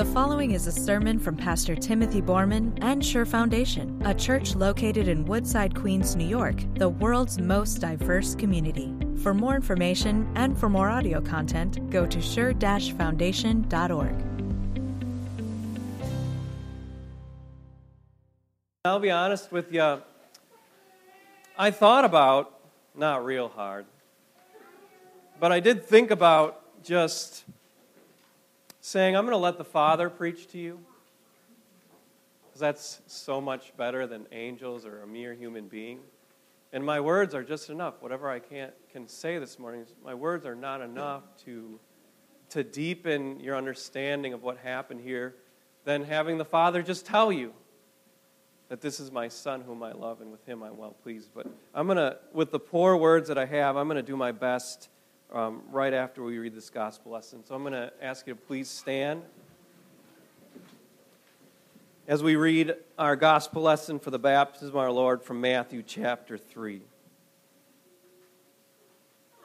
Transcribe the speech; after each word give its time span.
The 0.00 0.06
following 0.06 0.52
is 0.52 0.66
a 0.66 0.72
sermon 0.72 1.18
from 1.18 1.36
Pastor 1.36 1.76
Timothy 1.76 2.22
Borman 2.22 2.72
and 2.80 3.04
Sure 3.04 3.26
Foundation, 3.26 4.00
a 4.06 4.14
church 4.14 4.54
located 4.54 5.08
in 5.08 5.26
Woodside, 5.26 5.74
Queens, 5.74 6.16
New 6.16 6.26
York, 6.26 6.56
the 6.76 6.88
world's 6.88 7.38
most 7.38 7.82
diverse 7.82 8.34
community. 8.34 8.94
For 9.22 9.34
more 9.34 9.54
information 9.54 10.26
and 10.36 10.58
for 10.58 10.70
more 10.70 10.88
audio 10.88 11.20
content, 11.20 11.90
go 11.90 12.06
to 12.06 12.18
sure-foundation.org. 12.18 14.24
I'll 18.86 19.00
be 19.00 19.10
honest 19.10 19.52
with 19.52 19.70
you. 19.70 20.00
I 21.58 21.70
thought 21.70 22.06
about, 22.06 22.58
not 22.96 23.26
real 23.26 23.48
hard, 23.48 23.84
but 25.38 25.52
I 25.52 25.60
did 25.60 25.84
think 25.84 26.10
about 26.10 26.82
just 26.82 27.44
saying, 28.90 29.16
I'm 29.16 29.24
going 29.24 29.36
to 29.36 29.38
let 29.38 29.56
the 29.56 29.64
Father 29.64 30.10
preach 30.10 30.48
to 30.48 30.58
you. 30.58 30.80
Because 32.46 32.60
that's 32.60 33.00
so 33.06 33.40
much 33.40 33.72
better 33.76 34.08
than 34.08 34.26
angels 34.32 34.84
or 34.84 35.02
a 35.02 35.06
mere 35.06 35.32
human 35.32 35.68
being. 35.68 36.00
And 36.72 36.84
my 36.84 36.98
words 36.98 37.32
are 37.32 37.44
just 37.44 37.70
enough. 37.70 38.02
Whatever 38.02 38.28
I 38.28 38.40
can't, 38.40 38.72
can 38.92 39.06
say 39.06 39.38
this 39.38 39.60
morning, 39.60 39.86
my 40.04 40.14
words 40.14 40.44
are 40.44 40.56
not 40.56 40.80
enough 40.80 41.22
to, 41.44 41.78
to 42.50 42.64
deepen 42.64 43.38
your 43.38 43.56
understanding 43.56 44.32
of 44.32 44.42
what 44.42 44.58
happened 44.58 45.00
here 45.02 45.36
than 45.84 46.02
having 46.02 46.38
the 46.38 46.44
Father 46.44 46.82
just 46.82 47.06
tell 47.06 47.30
you 47.30 47.52
that 48.70 48.80
this 48.80 48.98
is 48.98 49.12
my 49.12 49.28
Son 49.28 49.60
whom 49.60 49.84
I 49.84 49.92
love, 49.92 50.20
and 50.20 50.32
with 50.32 50.44
him 50.46 50.64
I'm 50.64 50.76
well 50.76 50.96
pleased. 51.02 51.30
But 51.32 51.46
I'm 51.74 51.86
going 51.86 51.96
to, 51.96 52.18
with 52.32 52.50
the 52.50 52.60
poor 52.60 52.96
words 52.96 53.28
that 53.28 53.38
I 53.38 53.46
have, 53.46 53.76
I'm 53.76 53.86
going 53.86 53.96
to 53.96 54.02
do 54.02 54.16
my 54.16 54.32
best 54.32 54.88
um, 55.32 55.62
right 55.70 55.92
after 55.92 56.22
we 56.22 56.38
read 56.38 56.54
this 56.54 56.70
gospel 56.70 57.12
lesson. 57.12 57.44
So 57.44 57.54
I'm 57.54 57.62
going 57.62 57.72
to 57.72 57.92
ask 58.02 58.26
you 58.26 58.34
to 58.34 58.40
please 58.40 58.68
stand 58.68 59.22
as 62.08 62.22
we 62.22 62.36
read 62.36 62.74
our 62.98 63.14
gospel 63.16 63.62
lesson 63.62 63.98
for 63.98 64.10
the 64.10 64.18
baptism 64.18 64.68
of 64.70 64.76
our 64.76 64.90
Lord 64.90 65.22
from 65.22 65.40
Matthew 65.40 65.82
chapter 65.86 66.36
3. 66.36 66.82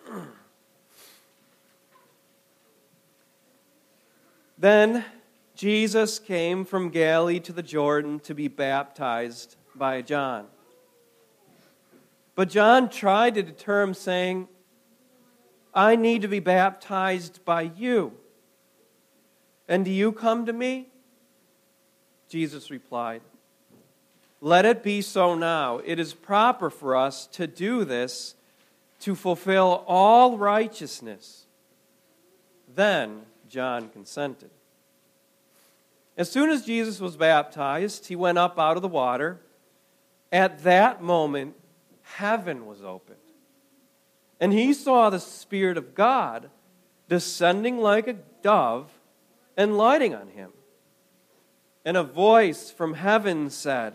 then 4.57 5.05
Jesus 5.55 6.17
came 6.17 6.65
from 6.65 6.89
Galilee 6.89 7.39
to 7.41 7.53
the 7.53 7.61
Jordan 7.63 8.19
to 8.21 8.33
be 8.33 8.47
baptized 8.47 9.57
by 9.75 10.01
John. 10.01 10.47
But 12.33 12.49
John 12.49 12.89
tried 12.89 13.35
to 13.35 13.43
deter 13.43 13.83
him, 13.83 13.93
saying, 13.93 14.47
I 15.75 15.97
need 15.97 16.21
to 16.21 16.29
be 16.29 16.39
baptized 16.39 17.43
by 17.43 17.63
you. 17.63 18.13
And 19.67 19.83
do 19.83 19.91
you 19.91 20.13
come 20.13 20.45
to 20.45 20.53
me? 20.53 20.87
Jesus 22.29 22.71
replied, 22.71 23.21
Let 24.39 24.65
it 24.65 24.83
be 24.83 25.01
so 25.01 25.35
now. 25.35 25.81
It 25.83 25.99
is 25.99 26.13
proper 26.13 26.69
for 26.69 26.95
us 26.95 27.27
to 27.27 27.45
do 27.45 27.83
this 27.83 28.35
to 29.01 29.15
fulfill 29.15 29.83
all 29.85 30.37
righteousness. 30.37 31.45
Then 32.73 33.23
John 33.49 33.89
consented. 33.89 34.51
As 36.17 36.31
soon 36.31 36.49
as 36.49 36.65
Jesus 36.65 37.01
was 37.01 37.17
baptized, 37.17 38.07
he 38.07 38.15
went 38.15 38.37
up 38.37 38.57
out 38.57 38.77
of 38.77 38.81
the 38.81 38.87
water. 38.87 39.39
At 40.31 40.63
that 40.63 41.03
moment, 41.03 41.55
heaven 42.03 42.65
was 42.65 42.81
opened 42.81 43.17
and 44.39 44.53
he 44.53 44.73
saw 44.73 45.09
the 45.09 45.19
Spirit 45.19 45.77
of 45.77 45.95
God 45.95 46.49
descending 47.07 47.77
like 47.77 48.07
a 48.07 48.17
dove 48.41 48.91
and 49.55 49.77
lighting 49.77 50.13
on 50.13 50.29
him. 50.29 50.51
And 51.83 51.95
a 51.95 52.03
voice 52.03 52.71
from 52.71 52.95
heaven 52.95 53.49
said, 53.49 53.93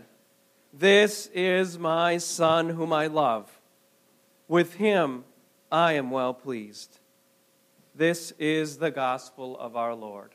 This 0.72 1.26
is 1.34 1.78
my 1.78 2.18
Son 2.18 2.70
whom 2.70 2.92
I 2.92 3.08
love. 3.08 3.60
With 4.48 4.74
him 4.74 5.24
I 5.70 5.94
am 5.94 6.10
well 6.10 6.34
pleased. 6.34 6.98
This 7.94 8.32
is 8.38 8.78
the 8.78 8.90
gospel 8.90 9.58
of 9.58 9.76
our 9.76 9.94
Lord. 9.94 10.30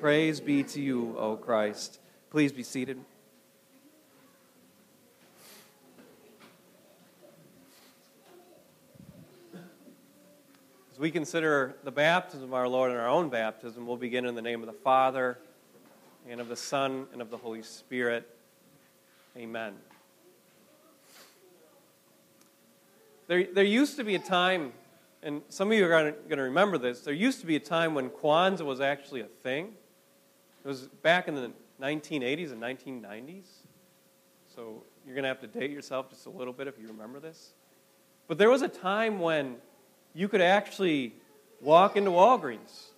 Praise 0.00 0.40
be 0.40 0.62
to 0.64 0.80
you, 0.80 1.16
O 1.18 1.36
Christ. 1.36 2.00
Please 2.30 2.52
be 2.52 2.62
seated. 2.62 2.98
As 10.98 11.02
we 11.02 11.12
consider 11.12 11.76
the 11.84 11.92
baptism 11.92 12.42
of 12.42 12.54
our 12.54 12.66
Lord 12.66 12.90
and 12.90 12.98
our 12.98 13.06
own 13.06 13.28
baptism, 13.28 13.86
we'll 13.86 13.96
begin 13.96 14.26
in 14.26 14.34
the 14.34 14.42
name 14.42 14.62
of 14.62 14.66
the 14.66 14.72
Father, 14.72 15.38
and 16.28 16.40
of 16.40 16.48
the 16.48 16.56
Son, 16.56 17.06
and 17.12 17.22
of 17.22 17.30
the 17.30 17.36
Holy 17.36 17.62
Spirit. 17.62 18.28
Amen. 19.36 19.74
There, 23.28 23.44
there 23.44 23.62
used 23.62 23.94
to 23.98 24.02
be 24.02 24.16
a 24.16 24.18
time, 24.18 24.72
and 25.22 25.42
some 25.48 25.70
of 25.70 25.78
you 25.78 25.86
are 25.86 26.10
going 26.10 26.14
to 26.30 26.42
remember 26.42 26.78
this, 26.78 27.02
there 27.02 27.14
used 27.14 27.38
to 27.42 27.46
be 27.46 27.54
a 27.54 27.60
time 27.60 27.94
when 27.94 28.10
Kwanzaa 28.10 28.66
was 28.66 28.80
actually 28.80 29.20
a 29.20 29.28
thing. 29.44 29.74
It 30.64 30.66
was 30.66 30.88
back 31.02 31.28
in 31.28 31.36
the 31.36 31.52
1980s 31.80 32.50
and 32.50 32.60
1990s. 32.60 33.46
So 34.52 34.82
you're 35.06 35.14
going 35.14 35.22
to 35.22 35.28
have 35.28 35.40
to 35.42 35.46
date 35.46 35.70
yourself 35.70 36.10
just 36.10 36.26
a 36.26 36.30
little 36.30 36.52
bit 36.52 36.66
if 36.66 36.76
you 36.76 36.88
remember 36.88 37.20
this. 37.20 37.52
But 38.26 38.36
there 38.36 38.50
was 38.50 38.62
a 38.62 38.68
time 38.68 39.20
when 39.20 39.58
you 40.14 40.28
could 40.28 40.40
actually 40.40 41.14
walk 41.60 41.96
into 41.96 42.10
Walgreens 42.10 42.88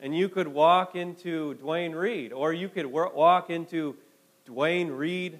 and 0.00 0.16
you 0.16 0.28
could 0.28 0.48
walk 0.48 0.96
into 0.96 1.54
Duane 1.54 1.92
Reade, 1.92 2.32
or 2.32 2.52
you 2.52 2.68
could 2.68 2.86
walk 2.86 3.50
into 3.50 3.96
Duane 4.44 4.90
Reade 4.90 5.38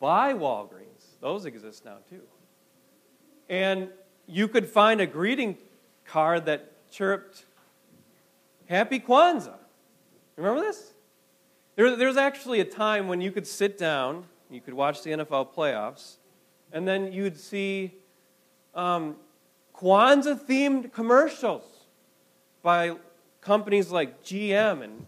by 0.00 0.34
Walgreens. 0.34 1.04
Those 1.20 1.44
exist 1.44 1.84
now 1.84 1.98
too. 2.08 2.22
And 3.48 3.88
you 4.26 4.48
could 4.48 4.66
find 4.66 5.00
a 5.00 5.06
greeting 5.06 5.56
card 6.04 6.46
that 6.46 6.72
chirped, 6.90 7.44
Happy 8.68 8.98
Kwanzaa. 8.98 9.58
Remember 10.36 10.60
this? 10.60 10.92
There, 11.76 11.94
there 11.96 12.08
was 12.08 12.16
actually 12.16 12.60
a 12.60 12.64
time 12.64 13.06
when 13.06 13.20
you 13.20 13.30
could 13.30 13.46
sit 13.46 13.78
down, 13.78 14.24
you 14.50 14.60
could 14.60 14.74
watch 14.74 15.02
the 15.02 15.10
NFL 15.10 15.54
playoffs, 15.54 16.16
and 16.72 16.86
then 16.86 17.12
you'd 17.12 17.38
see 17.38 17.94
um, 18.74 19.16
Kwanzaa 19.80 20.38
themed 20.38 20.92
commercials 20.92 21.64
by 22.62 22.96
companies 23.40 23.90
like 23.90 24.22
GM 24.22 24.82
and 24.82 25.06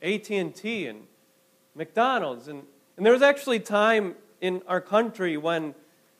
AT&T 0.00 0.86
and 0.86 1.02
McDonald's 1.74 2.48
and, 2.48 2.62
and 2.96 3.04
there 3.04 3.12
was 3.12 3.20
actually 3.20 3.60
time 3.60 4.14
in 4.40 4.62
our 4.66 4.80
country 4.80 5.36
when 5.36 5.74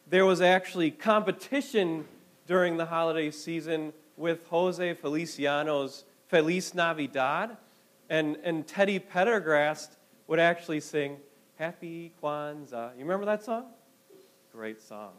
there 0.07 0.27
was 0.27 0.43
actually 0.43 0.91
competition 0.91 2.05
during 2.47 2.77
the 2.77 2.87
holiday 2.87 3.31
season 3.31 3.93
with 4.19 4.47
Jose 4.49 4.95
Feliciano's 4.95 6.05
Feliz 6.29 6.75
Navidad 6.75 7.57
and, 8.11 8.37
and 8.45 8.67
Teddy 8.67 9.01
Pendergrass 9.01 9.89
would 10.27 10.39
actually 10.39 10.81
sing 10.81 11.17
Happy 11.59 12.13
Kwanzaa. 12.23 12.93
You 12.95 13.03
remember 13.03 13.25
that 13.25 13.43
song? 13.45 13.65
Great 14.53 14.83
song. 14.83 15.13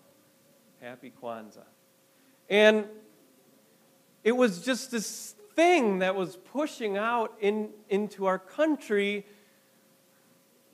Happy 0.82 1.12
Kwanzaa. 1.22 1.64
And 2.50 2.86
it 4.24 4.34
was 4.34 4.62
just 4.62 4.92
this 4.92 5.36
thing 5.56 6.00
that 6.00 6.16
was 6.16 6.36
pushing 6.36 6.98
out 6.98 7.34
in, 7.40 7.70
into 7.90 8.26
our 8.26 8.40
country, 8.40 9.26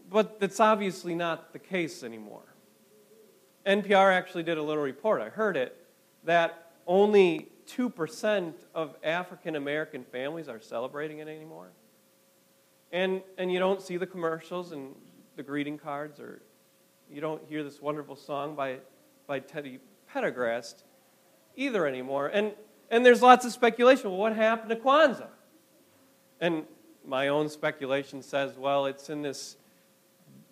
but 0.10 0.40
that's 0.40 0.60
obviously 0.60 1.16
not 1.16 1.54
the 1.54 1.60
case 1.60 2.04
anymore. 2.04 2.56
NPR 3.66 4.12
actually 4.12 4.44
did 4.44 4.58
a 4.58 4.64
little 4.64 4.84
report, 4.84 5.22
I 5.22 5.30
heard 5.30 5.56
it, 5.56 5.78
that 6.24 6.72
only 6.88 7.50
2% 7.68 8.54
of 8.74 8.96
African 9.04 9.56
American 9.56 10.04
families 10.04 10.50
are 10.50 10.60
celebrating 10.60 11.20
it 11.20 11.28
anymore. 11.28 11.70
And, 12.92 13.22
and 13.38 13.52
you 13.52 13.60
don't 13.60 13.82
see 13.82 13.98
the 13.98 14.08
commercials 14.08 14.72
and 14.72 14.96
the 15.36 15.44
greeting 15.44 15.78
cards, 15.78 16.20
or 16.20 16.42
you 17.10 17.22
don't 17.22 17.42
hear 17.48 17.64
this 17.64 17.82
wonderful 17.82 18.16
song 18.16 18.56
by, 18.56 18.78
by 19.28 19.40
Teddy 19.40 19.80
Pendergrass 20.14 20.84
either 21.56 21.88
anymore. 21.88 22.28
And, 22.28 22.54
and 22.90 23.06
there's 23.06 23.22
lots 23.22 23.46
of 23.46 23.52
speculation. 23.52 24.10
Well, 24.10 24.20
what 24.20 24.36
happened 24.36 24.70
to 24.70 24.76
Kwanzaa? 24.76 25.28
And 26.40 26.66
my 27.06 27.28
own 27.28 27.50
speculation 27.50 28.22
says, 28.22 28.58
well, 28.58 28.86
it's 28.86 29.10
in 29.10 29.22
this, 29.22 29.58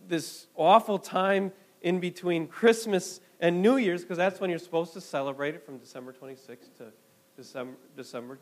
this 0.08 0.48
awful 0.56 1.00
time 1.00 1.52
in 1.82 2.00
between 2.00 2.48
Christmas 2.48 3.22
and 3.40 3.62
New 3.62 3.78
Year's, 3.78 4.02
because 4.02 4.18
that's 4.18 4.40
when 4.40 4.50
you're 4.50 4.60
supposed 4.60 4.94
to 4.94 5.02
celebrate 5.02 5.56
it 5.56 5.66
from 5.66 5.78
December 5.78 6.14
26th 6.14 6.78
to 6.78 6.92
December, 7.38 7.78
December 7.96 8.38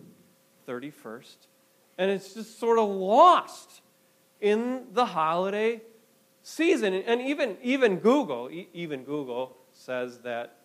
31st. 0.68 1.36
And 1.98 2.12
it's 2.12 2.33
just 2.33 2.60
sort 2.60 2.80
of 2.80 2.89
lost 2.89 3.81
in 4.42 4.88
the 4.94 5.06
holiday 5.06 5.81
season. 6.42 6.94
And 6.94 7.21
even, 7.21 7.57
even 7.62 7.98
Google, 7.98 8.50
even 8.74 9.03
Google 9.03 9.57
says 9.74 10.19
that 10.19 10.56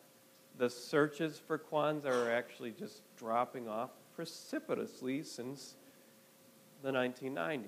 the 0.58 0.68
searches 0.70 1.38
for 1.38 1.58
Kwanzaa 1.58 2.06
are 2.06 2.30
actually 2.30 2.72
just 2.72 3.02
dropping 3.16 3.68
off 3.68 3.90
precipitously 4.14 5.22
since 5.22 5.74
the 6.82 6.90
1990s. 6.90 7.64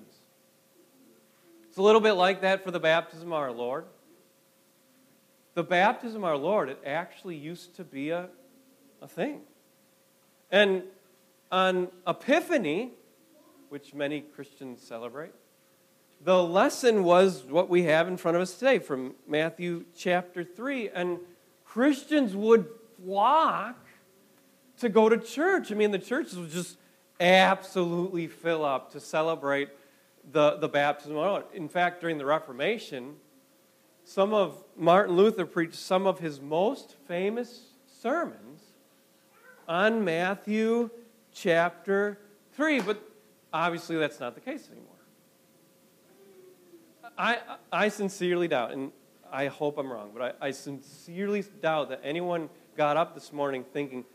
It's 1.67 1.77
a 1.77 1.81
little 1.81 2.01
bit 2.01 2.13
like 2.13 2.41
that 2.41 2.63
for 2.63 2.71
the 2.71 2.79
baptism 2.79 3.33
of 3.33 3.39
our 3.39 3.51
Lord. 3.51 3.85
The 5.55 5.63
baptism 5.63 6.17
of 6.17 6.23
our 6.23 6.37
Lord, 6.37 6.69
it 6.69 6.79
actually 6.85 7.35
used 7.35 7.75
to 7.75 7.83
be 7.83 8.09
a, 8.09 8.29
a 9.01 9.07
thing. 9.07 9.41
And 10.51 10.83
on 11.51 11.89
Epiphany, 12.07 12.91
which 13.69 13.93
many 13.93 14.21
Christians 14.21 14.81
celebrate, 14.81 15.31
the 16.23 16.41
lesson 16.41 17.03
was 17.03 17.43
what 17.43 17.69
we 17.69 17.83
have 17.83 18.07
in 18.07 18.17
front 18.17 18.35
of 18.35 18.41
us 18.41 18.55
today 18.55 18.79
from 18.79 19.15
Matthew 19.27 19.85
chapter 19.95 20.43
3. 20.43 20.89
And 20.89 21.19
Christians 21.75 22.33
would 22.33 22.69
flock 23.03 23.75
to 24.77 24.87
go 24.87 25.09
to 25.09 25.17
church. 25.17 25.73
I 25.73 25.75
mean, 25.75 25.91
the 25.91 25.99
churches 25.99 26.37
would 26.37 26.49
just 26.49 26.77
absolutely 27.19 28.27
fill 28.27 28.63
up 28.63 28.93
to 28.93 29.01
celebrate 29.01 29.67
the, 30.31 30.55
the 30.55 30.69
baptism. 30.69 31.17
In 31.53 31.67
fact, 31.67 31.99
during 31.99 32.17
the 32.17 32.23
Reformation, 32.23 33.15
some 34.05 34.33
of 34.33 34.63
Martin 34.77 35.17
Luther 35.17 35.45
preached 35.45 35.75
some 35.75 36.07
of 36.07 36.19
his 36.19 36.39
most 36.39 36.95
famous 37.09 37.63
sermons 38.01 38.61
on 39.67 40.05
Matthew 40.05 40.89
chapter 41.33 42.19
3. 42.53 42.79
But 42.79 43.03
obviously, 43.51 43.97
that's 43.97 44.21
not 44.21 44.33
the 44.33 44.39
case 44.39 44.69
anymore. 44.71 44.93
I, 47.17 47.39
I 47.69 47.89
sincerely 47.89 48.47
doubt, 48.47 48.71
and 48.71 48.93
I 49.35 49.47
hope 49.47 49.77
I'm 49.77 49.91
wrong, 49.91 50.11
but 50.13 50.37
I, 50.41 50.47
I 50.47 50.51
sincerely 50.51 51.43
doubt 51.61 51.89
that 51.89 51.99
anyone 52.05 52.49
got 52.77 52.95
up 52.95 53.13
this 53.13 53.33
morning 53.33 53.65
thinking, 53.73 54.05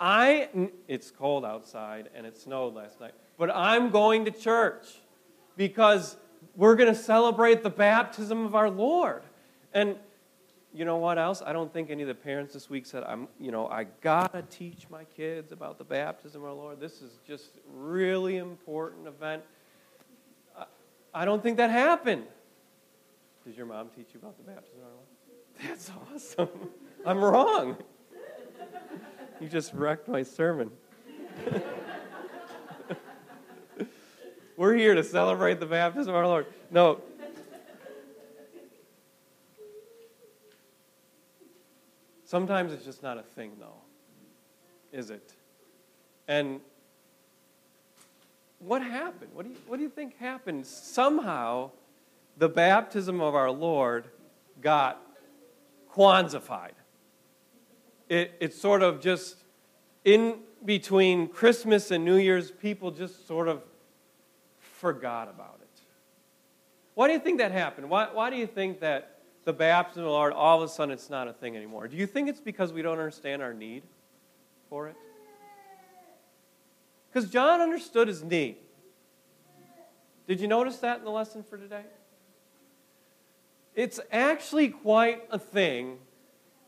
I, 0.00 0.48
it's 0.88 1.12
cold 1.12 1.44
outside 1.44 2.10
and 2.12 2.26
it 2.26 2.36
snowed 2.36 2.74
last 2.74 3.00
night, 3.00 3.12
but 3.38 3.54
I'm 3.54 3.90
going 3.90 4.24
to 4.24 4.32
church 4.32 4.84
because 5.56 6.16
we're 6.56 6.74
going 6.74 6.92
to 6.92 7.00
celebrate 7.00 7.62
the 7.62 7.70
baptism 7.70 8.44
of 8.44 8.56
our 8.56 8.68
Lord. 8.68 9.22
And 9.72 9.94
you 10.74 10.84
know 10.84 10.96
what 10.96 11.18
else? 11.18 11.40
I 11.40 11.52
don't 11.52 11.72
think 11.72 11.88
any 11.88 12.02
of 12.02 12.08
the 12.08 12.14
parents 12.16 12.52
this 12.52 12.68
week 12.68 12.84
said, 12.84 13.04
I'm, 13.04 13.28
you 13.38 13.52
know, 13.52 13.68
I 13.68 13.84
got 14.00 14.32
to 14.32 14.42
teach 14.42 14.90
my 14.90 15.04
kids 15.04 15.52
about 15.52 15.78
the 15.78 15.84
baptism 15.84 16.42
of 16.42 16.48
our 16.48 16.54
Lord. 16.54 16.80
This 16.80 17.00
is 17.00 17.12
just 17.24 17.60
really 17.72 18.38
important 18.38 19.06
event. 19.06 19.44
I 21.14 21.24
don't 21.24 21.44
think 21.44 21.58
that 21.58 21.70
happened. 21.70 22.24
Did 23.48 23.56
your 23.56 23.64
mom 23.64 23.88
teach 23.96 24.08
you 24.12 24.20
about 24.20 24.36
the 24.36 24.42
baptism? 24.42 24.82
That's 25.66 25.90
awesome. 26.14 26.68
I'm 27.06 27.24
wrong. 27.24 27.78
You 29.40 29.48
just 29.48 29.72
wrecked 29.72 30.06
my 30.06 30.22
sermon. 30.22 30.70
We're 34.58 34.74
here 34.74 34.94
to 34.94 35.02
celebrate 35.02 35.60
the 35.60 35.66
baptism 35.66 36.10
of 36.10 36.16
our 36.16 36.26
Lord. 36.26 36.44
No. 36.70 37.00
Sometimes 42.26 42.74
it's 42.74 42.84
just 42.84 43.02
not 43.02 43.16
a 43.16 43.22
thing, 43.22 43.52
though, 43.58 43.80
is 44.92 45.08
it? 45.08 45.32
And 46.28 46.60
what 48.58 48.82
happened? 48.82 49.30
What 49.32 49.46
do 49.46 49.52
you, 49.52 49.56
what 49.66 49.78
do 49.78 49.84
you 49.84 49.88
think 49.88 50.18
happened? 50.18 50.66
Somehow, 50.66 51.70
the 52.38 52.48
baptism 52.48 53.20
of 53.20 53.34
our 53.34 53.50
Lord 53.50 54.06
got 54.60 55.02
Kwanzaafied. 55.92 56.72
It, 58.08 58.34
it's 58.40 58.58
sort 58.58 58.82
of 58.82 59.00
just 59.00 59.36
in 60.04 60.38
between 60.64 61.28
Christmas 61.28 61.90
and 61.90 62.04
New 62.04 62.16
Year's, 62.16 62.50
people 62.50 62.90
just 62.90 63.26
sort 63.26 63.48
of 63.48 63.62
forgot 64.60 65.28
about 65.28 65.58
it. 65.60 65.80
Why 66.94 67.08
do 67.08 67.12
you 67.12 67.18
think 67.18 67.38
that 67.38 67.52
happened? 67.52 67.90
Why, 67.90 68.08
why 68.12 68.30
do 68.30 68.36
you 68.36 68.46
think 68.46 68.80
that 68.80 69.18
the 69.44 69.52
baptism 69.52 70.02
of 70.02 70.06
the 70.06 70.12
Lord, 70.12 70.32
all 70.32 70.62
of 70.62 70.68
a 70.68 70.72
sudden, 70.72 70.92
it's 70.92 71.10
not 71.10 71.28
a 71.28 71.32
thing 71.32 71.56
anymore? 71.56 71.88
Do 71.88 71.96
you 71.96 72.06
think 72.06 72.28
it's 72.28 72.40
because 72.40 72.72
we 72.72 72.82
don't 72.82 72.98
understand 72.98 73.42
our 73.42 73.54
need 73.54 73.82
for 74.68 74.88
it? 74.88 74.96
Because 77.10 77.30
John 77.30 77.60
understood 77.60 78.08
his 78.08 78.22
need. 78.22 78.56
Did 80.26 80.40
you 80.40 80.48
notice 80.48 80.76
that 80.78 80.98
in 80.98 81.04
the 81.04 81.10
lesson 81.10 81.42
for 81.42 81.56
today? 81.56 81.84
It's 83.78 84.00
actually 84.10 84.70
quite 84.70 85.22
a 85.30 85.38
thing 85.38 85.98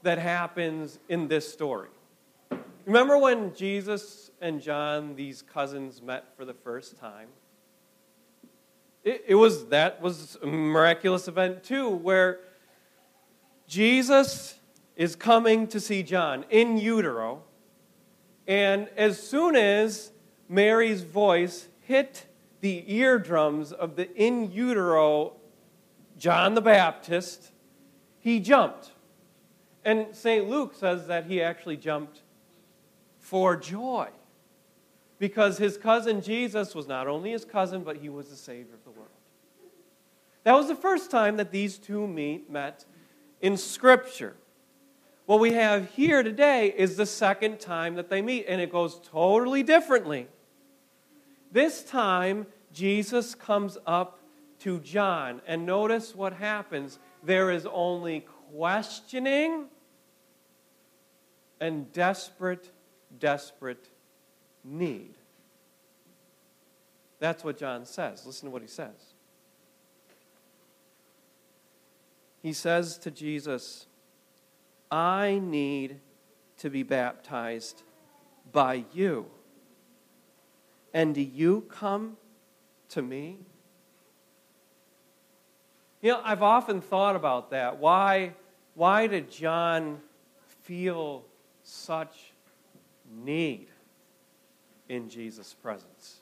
that 0.04 0.18
happens 0.18 1.00
in 1.08 1.26
this 1.26 1.52
story. 1.52 1.88
Remember 2.86 3.18
when 3.18 3.52
Jesus 3.52 4.30
and 4.40 4.62
John, 4.62 5.16
these 5.16 5.42
cousins, 5.42 6.00
met 6.00 6.36
for 6.36 6.44
the 6.44 6.54
first 6.54 6.98
time? 6.98 7.26
It, 9.02 9.24
it 9.26 9.34
was 9.34 9.66
that 9.70 10.00
was 10.00 10.38
a 10.40 10.46
miraculous 10.46 11.26
event 11.26 11.64
too, 11.64 11.88
where 11.88 12.42
Jesus 13.66 14.54
is 14.94 15.16
coming 15.16 15.66
to 15.66 15.80
see 15.80 16.04
John 16.04 16.44
in 16.48 16.78
utero, 16.78 17.42
and 18.46 18.88
as 18.96 19.20
soon 19.20 19.56
as 19.56 20.12
Mary's 20.48 21.02
voice 21.02 21.66
hit 21.80 22.26
the 22.60 22.84
eardrums 22.86 23.72
of 23.72 23.96
the 23.96 24.14
in 24.14 24.52
utero 24.52 25.39
John 26.20 26.52
the 26.54 26.60
Baptist, 26.60 27.50
he 28.18 28.40
jumped. 28.40 28.92
And 29.86 30.14
St. 30.14 30.48
Luke 30.48 30.74
says 30.74 31.06
that 31.06 31.24
he 31.24 31.42
actually 31.42 31.78
jumped 31.78 32.20
for 33.18 33.56
joy 33.56 34.08
because 35.18 35.56
his 35.56 35.78
cousin 35.78 36.20
Jesus 36.20 36.74
was 36.74 36.86
not 36.86 37.08
only 37.08 37.30
his 37.30 37.46
cousin, 37.46 37.82
but 37.82 37.96
he 37.96 38.10
was 38.10 38.28
the 38.28 38.36
Savior 38.36 38.74
of 38.74 38.84
the 38.84 38.90
world. 38.90 39.08
That 40.44 40.52
was 40.52 40.68
the 40.68 40.76
first 40.76 41.10
time 41.10 41.38
that 41.38 41.50
these 41.50 41.78
two 41.78 42.06
meet, 42.06 42.50
met 42.50 42.84
in 43.40 43.56
Scripture. 43.56 44.36
What 45.24 45.40
we 45.40 45.52
have 45.52 45.90
here 45.92 46.22
today 46.22 46.74
is 46.76 46.98
the 46.98 47.06
second 47.06 47.60
time 47.60 47.94
that 47.94 48.10
they 48.10 48.20
meet, 48.20 48.44
and 48.46 48.60
it 48.60 48.70
goes 48.70 49.00
totally 49.04 49.62
differently. 49.62 50.28
This 51.50 51.82
time, 51.82 52.46
Jesus 52.74 53.34
comes 53.34 53.78
up 53.86 54.19
to 54.60 54.78
John, 54.80 55.40
and 55.46 55.66
notice 55.66 56.14
what 56.14 56.32
happens. 56.34 56.98
There 57.22 57.50
is 57.50 57.66
only 57.70 58.26
questioning 58.52 59.66
and 61.60 61.92
desperate, 61.92 62.70
desperate 63.18 63.88
need. 64.64 65.14
That's 67.18 67.44
what 67.44 67.58
John 67.58 67.84
says. 67.84 68.24
Listen 68.24 68.48
to 68.48 68.52
what 68.52 68.62
he 68.62 68.68
says. 68.68 69.14
He 72.42 72.54
says 72.54 72.96
to 72.98 73.10
Jesus, 73.10 73.86
I 74.90 75.40
need 75.42 76.00
to 76.58 76.70
be 76.70 76.82
baptized 76.82 77.82
by 78.50 78.84
you. 78.92 79.26
And 80.92 81.14
do 81.14 81.20
you 81.20 81.66
come 81.68 82.16
to 82.88 83.02
me? 83.02 83.38
You 86.02 86.12
know, 86.12 86.22
I've 86.24 86.42
often 86.42 86.80
thought 86.80 87.14
about 87.14 87.50
that. 87.50 87.78
Why, 87.78 88.32
why 88.74 89.06
did 89.06 89.30
John 89.30 90.00
feel 90.62 91.24
such 91.62 92.32
need 93.22 93.66
in 94.88 95.10
Jesus' 95.10 95.52
presence? 95.52 96.20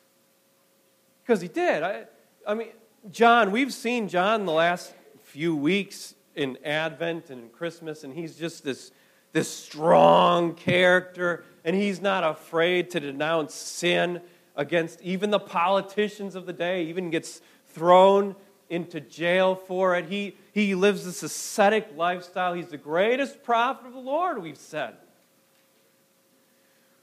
Because 1.22 1.40
he 1.40 1.46
did. 1.46 1.84
I, 1.84 2.06
I 2.46 2.54
mean, 2.54 2.68
John, 3.12 3.52
we've 3.52 3.72
seen 3.72 4.08
John 4.08 4.46
the 4.46 4.52
last 4.52 4.92
few 5.22 5.54
weeks 5.54 6.14
in 6.34 6.58
Advent 6.64 7.30
and 7.30 7.44
in 7.44 7.48
Christmas, 7.50 8.02
and 8.02 8.12
he's 8.12 8.34
just 8.34 8.64
this, 8.64 8.90
this 9.32 9.48
strong 9.48 10.54
character, 10.54 11.44
and 11.64 11.76
he's 11.76 12.00
not 12.00 12.24
afraid 12.24 12.90
to 12.90 13.00
denounce 13.00 13.54
sin 13.54 14.22
against 14.56 15.00
even 15.02 15.30
the 15.30 15.38
politicians 15.38 16.34
of 16.34 16.46
the 16.46 16.52
day, 16.52 16.84
even 16.86 17.10
gets 17.10 17.40
thrown 17.66 18.34
into 18.70 19.00
jail 19.00 19.54
for 19.54 19.96
it. 19.96 20.06
He, 20.06 20.36
he 20.52 20.74
lives 20.74 21.04
this 21.04 21.22
ascetic 21.22 21.88
lifestyle. 21.96 22.54
He's 22.54 22.68
the 22.68 22.76
greatest 22.76 23.42
prophet 23.42 23.86
of 23.86 23.92
the 23.92 23.98
Lord, 23.98 24.42
we've 24.42 24.58
said. 24.58 24.94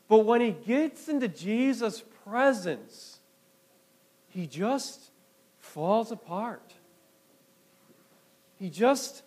But 0.07 0.19
when 0.19 0.41
he 0.41 0.51
gets 0.51 1.07
into 1.07 1.27
Jesus' 1.27 2.03
presence, 2.23 3.19
he 4.29 4.45
just 4.45 5.11
falls 5.59 6.11
apart. 6.11 6.73
He 8.59 8.69
just 8.69 9.23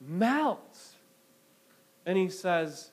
melts. 0.00 0.94
And 2.06 2.16
he 2.16 2.28
says, 2.28 2.90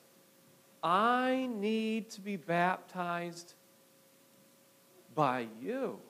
I 0.82 1.48
need 1.52 2.10
to 2.10 2.20
be 2.20 2.36
baptized 2.36 3.54
by 5.14 5.46
you. 5.60 6.00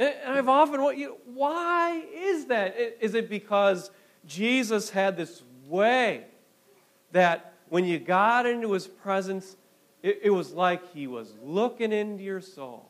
And 0.00 0.32
I've 0.32 0.48
often 0.48 0.80
wondered, 0.80 1.10
why 1.26 2.02
is 2.14 2.46
that? 2.46 2.74
Is 3.00 3.14
it 3.14 3.28
because 3.28 3.90
Jesus 4.24 4.88
had 4.88 5.14
this 5.18 5.42
way 5.68 6.24
that 7.12 7.52
when 7.68 7.84
you 7.84 7.98
got 7.98 8.46
into 8.46 8.72
his 8.72 8.86
presence, 8.86 9.58
it, 10.02 10.20
it 10.22 10.30
was 10.30 10.52
like 10.52 10.90
he 10.94 11.06
was 11.06 11.34
looking 11.42 11.92
into 11.92 12.24
your 12.24 12.40
soul? 12.40 12.88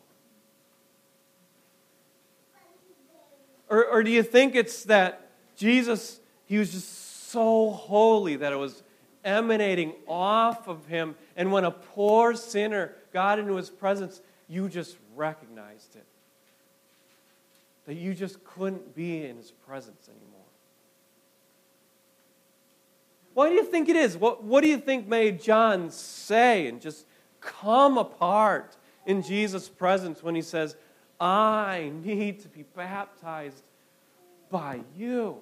Or, 3.68 3.84
or 3.86 4.04
do 4.04 4.10
you 4.12 4.22
think 4.22 4.54
it's 4.54 4.84
that 4.84 5.32
Jesus, 5.56 6.20
he 6.44 6.58
was 6.58 6.70
just 6.70 7.28
so 7.30 7.70
holy 7.70 8.36
that 8.36 8.52
it 8.52 8.56
was 8.56 8.84
emanating 9.24 9.94
off 10.06 10.68
of 10.68 10.86
him, 10.86 11.16
and 11.36 11.50
when 11.50 11.64
a 11.64 11.72
poor 11.72 12.36
sinner 12.36 12.92
got 13.12 13.40
into 13.40 13.56
his 13.56 13.68
presence, 13.68 14.20
you 14.46 14.68
just 14.68 14.96
recognized 15.16 15.96
it? 15.96 16.06
That 17.86 17.94
you 17.94 18.14
just 18.14 18.44
couldn't 18.44 18.94
be 18.94 19.24
in 19.24 19.36
his 19.36 19.50
presence 19.50 20.08
anymore. 20.08 20.40
Why 23.34 23.48
do 23.48 23.54
you 23.54 23.64
think 23.64 23.88
it 23.88 23.96
is? 23.96 24.16
What, 24.16 24.44
what 24.44 24.62
do 24.62 24.68
you 24.68 24.78
think 24.78 25.06
made 25.06 25.40
John 25.40 25.90
say 25.90 26.66
and 26.66 26.80
just 26.80 27.06
come 27.40 27.96
apart 27.96 28.76
in 29.06 29.22
Jesus' 29.22 29.68
presence 29.68 30.22
when 30.22 30.34
he 30.34 30.42
says, 30.42 30.76
I 31.18 31.92
need 32.02 32.40
to 32.40 32.48
be 32.48 32.64
baptized 32.74 33.62
by 34.50 34.80
you? 34.96 35.38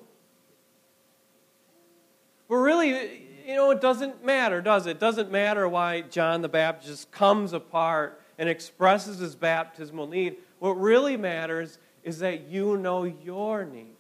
But 2.49 2.57
really, 2.57 3.26
you 3.47 3.54
know, 3.54 3.71
it 3.71 3.80
doesn't 3.80 4.25
matter, 4.25 4.61
does 4.61 4.87
it? 4.87 4.92
It 4.92 5.00
doesn't 5.00 5.30
matter 5.30 5.68
why 5.68 6.02
John 6.02 6.42
the 6.42 6.49
Baptist 6.49 7.11
comes 7.11 7.52
apart 7.52 8.21
and 8.38 8.49
expresses 8.49 9.18
his 9.18 9.35
baptismal 9.35 10.07
need. 10.07 10.37
What 10.59 10.73
really 10.73 11.16
matters 11.16 11.78
is 12.05 12.19
that 12.21 12.49
you 12.49 12.76
know 12.76 13.05
your 13.05 13.64
need 13.64 13.97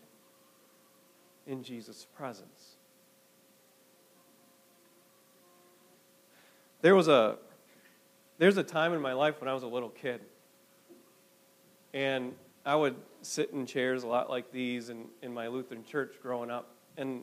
in 1.46 1.62
Jesus' 1.62 2.06
presence. 2.16 2.76
There 6.80 6.94
was 6.94 7.08
a 7.08 7.38
there's 8.38 8.56
a 8.56 8.62
time 8.62 8.92
in 8.92 9.00
my 9.00 9.12
life 9.12 9.40
when 9.40 9.48
I 9.48 9.54
was 9.54 9.64
a 9.64 9.68
little 9.68 9.88
kid. 9.88 10.20
And 11.92 12.34
I 12.64 12.76
would 12.76 12.94
sit 13.22 13.50
in 13.50 13.66
chairs 13.66 14.04
a 14.04 14.06
lot 14.06 14.30
like 14.30 14.52
these 14.52 14.90
in, 14.90 15.06
in 15.22 15.34
my 15.34 15.48
Lutheran 15.48 15.84
church 15.84 16.14
growing 16.22 16.50
up. 16.50 16.70
And 16.96 17.22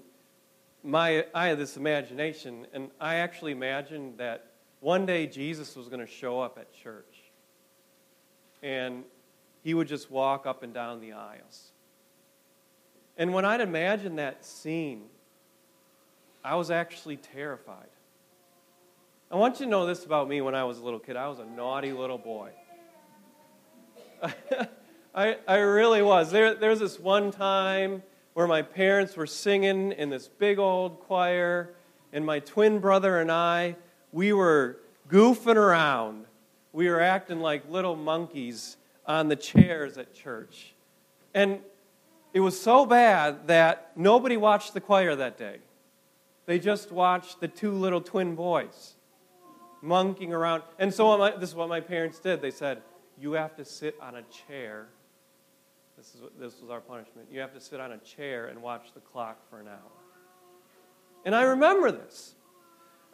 my, 0.84 1.25
I 1.34 1.48
had 1.48 1.58
this 1.58 1.77
imagination, 1.77 2.67
and 2.74 2.91
I 3.00 3.15
actually 3.15 3.53
imagined 3.53 4.17
that 4.17 4.51
one 4.82 5.05
day 5.05 5.25
Jesus 5.25 5.75
was 5.75 5.88
going 5.88 6.05
to 6.05 6.12
show 6.12 6.41
up 6.41 6.58
at 6.60 6.74
church. 6.74 7.05
And 8.62 9.03
he 9.65 9.74
would 9.74 9.88
just 9.88 10.12
walk 10.12 10.45
up 10.45 10.62
and 10.62 10.75
down 10.75 11.01
the 11.01 11.13
aisles. 11.13 11.72
And 13.17 13.34
when 13.34 13.45
I'd 13.45 13.62
imagine 13.62 14.17
that 14.17 14.45
scene, 14.45 15.05
I 16.43 16.53
was 16.53 16.69
actually 16.69 17.17
terrified. 17.17 17.88
I 19.31 19.38
want 19.38 19.60
you 19.60 19.65
to 19.65 19.72
know 19.72 19.88
this 19.88 20.05
about 20.05 20.29
me 20.29 20.39
when 20.39 20.53
I 20.53 20.65
was 20.65 20.77
a 20.77 20.84
little 20.84 21.00
kid. 21.00 21.15
I 21.15 21.27
was 21.29 21.39
a 21.39 21.45
naughty 21.45 21.93
little 21.93 22.19
boy. 22.19 22.51
I, 25.15 25.38
I 25.48 25.57
really 25.57 26.03
was. 26.03 26.29
There, 26.29 26.53
there 26.53 26.69
was 26.69 26.79
this 26.79 27.00
one 27.00 27.31
time 27.31 28.03
where 28.36 28.45
my 28.45 28.62
parents 28.62 29.17
were 29.17 29.25
singing 29.25 29.93
in 29.93 30.12
this 30.12 30.27
big 30.27 30.60
old 30.60 31.00
choir, 31.00 31.74
and 32.13 32.24
my 32.24 32.38
twin 32.38 32.77
brother 32.77 33.19
and 33.19 33.31
I, 33.31 33.77
we 34.12 34.31
were 34.31 34.77
goofing 35.10 35.55
around. 35.55 36.25
We 36.72 36.88
were 36.88 37.01
acting 37.01 37.39
like 37.39 37.67
little 37.67 37.95
monkeys 37.95 38.77
on 39.07 39.27
the 39.27 39.35
chairs 39.35 39.97
at 39.97 40.13
church. 40.13 40.74
And 41.33 41.59
it 42.33 42.39
was 42.39 42.59
so 42.59 42.85
bad 42.85 43.47
that 43.47 43.91
nobody 43.95 44.38
watched 44.38 44.74
the 44.74 44.81
choir 44.81 45.15
that 45.15 45.38
day. 45.38 45.59
They 46.45 46.59
just 46.59 46.91
watched 46.91 47.39
the 47.39 47.47
two 47.47 47.71
little 47.71 48.01
twin 48.01 48.35
boys 48.35 48.95
monkeying 49.81 50.33
around. 50.33 50.63
And 50.79 50.93
so 50.93 51.17
my, 51.17 51.31
this 51.31 51.50
is 51.50 51.55
what 51.55 51.69
my 51.69 51.79
parents 51.79 52.19
did. 52.19 52.41
They 52.41 52.51
said, 52.51 52.81
You 53.19 53.33
have 53.33 53.55
to 53.55 53.65
sit 53.65 53.95
on 54.01 54.15
a 54.15 54.24
chair. 54.47 54.88
This, 55.97 56.13
is, 56.13 56.21
this 56.38 56.62
was 56.62 56.69
our 56.69 56.81
punishment. 56.81 57.29
You 57.31 57.39
have 57.39 57.53
to 57.53 57.62
sit 57.62 57.79
on 57.79 57.93
a 57.93 57.97
chair 58.00 58.47
and 58.47 58.62
watch 58.62 58.93
the 58.93 59.00
clock 59.00 59.50
for 59.50 59.59
an 59.59 59.67
hour. 59.67 59.91
And 61.24 61.33
I 61.33 61.43
remember 61.43 61.91
this. 61.91 62.35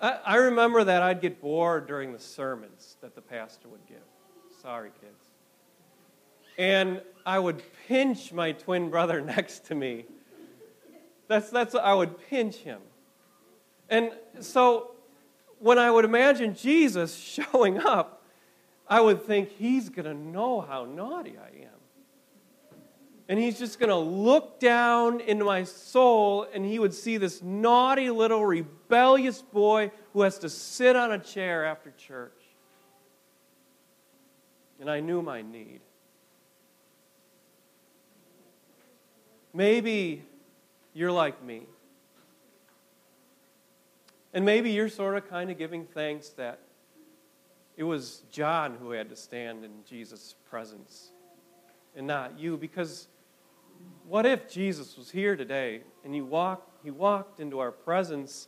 I, 0.02 0.20
I 0.26 0.36
remember 0.38 0.84
that 0.84 1.04
I'd 1.04 1.22
get 1.22 1.40
bored 1.40 1.88
during 1.88 2.12
the 2.12 2.20
sermons 2.20 2.98
that 3.02 3.16
the 3.16 3.22
pastor 3.22 3.70
would 3.70 3.86
give. 3.88 3.98
Sorry, 4.62 4.90
kids. 5.00 5.31
And 6.58 7.02
I 7.26 7.40
would 7.40 7.62
pinch 7.88 8.32
my 8.32 8.52
twin 8.52 8.90
brother 8.90 9.22
next 9.36 9.66
to 9.66 9.76
me. 9.76 10.06
That's, 11.28 11.50
that's 11.50 11.76
I 11.76 11.94
would 11.94 12.18
pinch 12.30 12.58
him. 12.58 12.82
And 13.90 14.12
so 14.40 14.92
when 15.60 15.78
I 15.78 15.92
would 15.92 16.06
imagine 16.06 16.56
Jesus 16.56 17.16
showing 17.54 17.80
up, 17.80 18.24
I 18.88 19.00
would 19.00 19.24
think 19.24 19.50
he's 19.50 19.90
going 19.90 20.06
to 20.06 20.14
know 20.14 20.62
how 20.62 20.86
naughty 20.86 21.36
I 21.38 21.64
am. 21.64 21.70
And 23.30 23.40
he's 23.40 23.58
just 23.58 23.80
going 23.80 23.90
to 23.90 23.96
look 23.96 24.60
down 24.60 25.22
into 25.22 25.46
my 25.46 25.64
soul 25.64 26.46
and 26.54 26.66
he 26.66 26.80
would 26.80 26.94
see 26.94 27.16
this 27.16 27.42
naughty 27.42 28.10
little 28.10 28.46
rebellious 28.46 29.42
boy 29.42 29.92
who 30.12 30.24
has 30.24 30.38
to 30.40 30.50
sit 30.50 30.98
on 30.98 31.14
a 31.14 31.20
chair 31.20 31.64
after 31.64 31.92
church. 31.92 32.34
And 34.82 34.90
I 34.90 35.00
knew 35.00 35.22
my 35.22 35.42
need. 35.42 35.80
Maybe 39.54 40.24
you're 40.94 41.12
like 41.12 41.44
me. 41.44 41.64
And 44.34 44.46
maybe 44.46 44.72
you're 44.72 44.90
sort 44.90 45.18
of 45.18 45.30
kind 45.30 45.52
of 45.52 45.58
giving 45.58 45.86
thanks 45.86 46.30
that 46.30 46.60
it 47.76 47.84
was 47.84 48.24
John 48.32 48.78
who 48.80 48.92
had 48.92 49.10
to 49.10 49.16
stand 49.16 49.66
in 49.66 49.72
Jesus' 49.88 50.36
presence 50.50 51.12
and 51.96 52.08
not 52.08 52.40
you. 52.40 52.56
Because 52.56 53.08
what 54.08 54.26
if 54.26 54.50
Jesus 54.50 54.98
was 54.98 55.10
here 55.10 55.36
today 55.36 55.82
and 56.06 56.14
he 56.14 56.22
walked, 56.22 56.84
he 56.84 56.92
walked 56.92 57.40
into 57.40 57.60
our 57.60 57.72
presence 57.72 58.48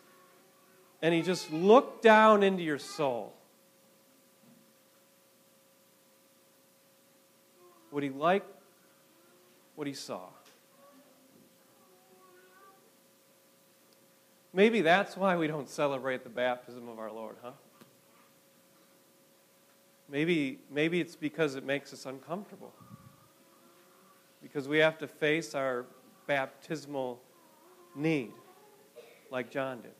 and 1.01 1.13
he 1.13 1.22
just 1.22 1.51
looked 1.51 2.01
down 2.01 2.43
into 2.43 2.63
your 2.63 2.79
soul? 2.79 3.33
Would 7.91 8.03
he 8.03 8.10
like 8.10 8.43
what 9.75 9.86
he 9.86 9.93
saw? 9.93 10.29
Maybe 14.53 14.81
that's 14.81 15.17
why 15.17 15.36
we 15.36 15.48
don't 15.48 15.67
celebrate 15.67 16.24
the 16.24 16.29
baptism 16.29 16.88
of 16.88 17.00
our 17.00 17.12
Lord, 17.12 17.36
huh? 17.41 17.51
Maybe, 20.07 20.60
maybe 20.69 21.01
it's 21.01 21.15
because 21.15 21.55
it 21.55 21.65
makes 21.65 21.91
us 21.91 22.05
uncomfortable. 22.05 22.72
Because 24.43 24.67
we 24.67 24.77
have 24.77 25.00
to 25.00 25.07
face 25.07 25.55
our 25.55 25.86
baptismal 26.27 27.19
need, 27.95 28.31
like 29.31 29.50
John 29.50 29.81
did. 29.81 29.91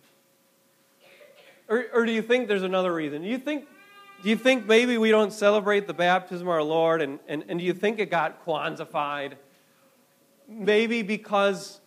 Or, 1.68 1.86
or 1.92 2.06
do 2.06 2.12
you 2.12 2.22
think 2.22 2.48
there's 2.48 2.62
another 2.62 2.94
reason? 2.94 3.24
Do 3.24 3.30
you 3.30 3.40
think, 3.40 3.66
do 4.22 4.30
you 4.30 4.36
think 4.36 4.68
maybe 4.68 5.00
we 5.00 5.10
don't 5.10 5.34
celebrate 5.34 5.88
the 5.88 5.94
baptism 5.94 6.48
of 6.48 6.54
our 6.54 6.62
Lord, 6.62 7.02
and, 7.02 7.18
and, 7.28 7.44
and 7.48 7.58
do 7.58 7.66
you 7.66 7.74
think 7.74 7.98
it 7.98 8.12
got 8.12 8.46
Kwanzaafied? 8.46 9.34
Maybe 10.48 11.02
because 11.02 11.80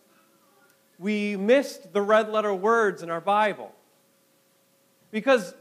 we 0.98 1.36
missed 1.36 1.92
the 1.92 2.02
red 2.02 2.30
letter 2.30 2.54
words 2.54 3.02
in 3.02 3.10
our 3.10 3.20
Bible. 3.20 3.72
Because, 5.10 5.54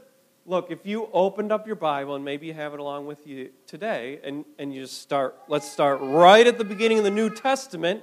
look, 0.46 0.70
if 0.70 0.84
you 0.84 1.08
opened 1.12 1.52
up 1.52 1.66
your 1.66 1.76
Bible, 1.76 2.14
and 2.14 2.24
maybe 2.24 2.46
you 2.46 2.54
have 2.54 2.74
it 2.74 2.80
along 2.80 3.06
with 3.06 3.26
you 3.26 3.50
today, 3.66 4.20
and, 4.24 4.44
and 4.58 4.74
you 4.74 4.82
just 4.82 5.00
start, 5.00 5.36
let's 5.48 5.70
start 5.70 6.00
right 6.00 6.46
at 6.46 6.58
the 6.58 6.64
beginning 6.64 6.98
of 6.98 7.04
the 7.04 7.10
New 7.10 7.30
Testament, 7.30 8.02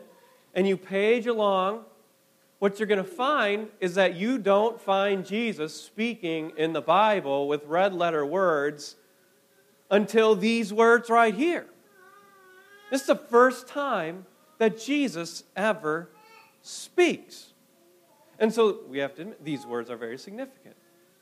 and 0.53 0.67
you 0.67 0.77
page 0.77 1.27
along, 1.27 1.83
what 2.59 2.79
you're 2.79 2.87
going 2.87 3.03
to 3.03 3.09
find 3.09 3.67
is 3.81 3.95
that 3.95 4.15
you 4.15 4.37
don't 4.37 4.79
find 4.79 5.25
Jesus 5.25 5.73
speaking 5.73 6.53
in 6.55 6.71
the 6.71 6.81
Bible 6.81 7.47
with 7.47 7.65
red 7.65 7.93
letter 7.93 8.25
words 8.25 8.95
until 9.91 10.33
these 10.33 10.71
words 10.71 11.09
right 11.09 11.35
here. 11.35 11.65
This 12.89 13.01
is 13.01 13.07
the 13.07 13.15
first 13.15 13.67
time 13.67 14.25
that 14.59 14.79
Jesus 14.79 15.43
ever 15.57 16.07
speaks. 16.63 17.53
And 18.39 18.51
so 18.51 18.79
we 18.89 18.97
have 18.97 19.13
to 19.15 19.21
admit, 19.21 19.45
these 19.45 19.65
words 19.65 19.91
are 19.91 19.97
very 19.97 20.17
significant. 20.17 20.75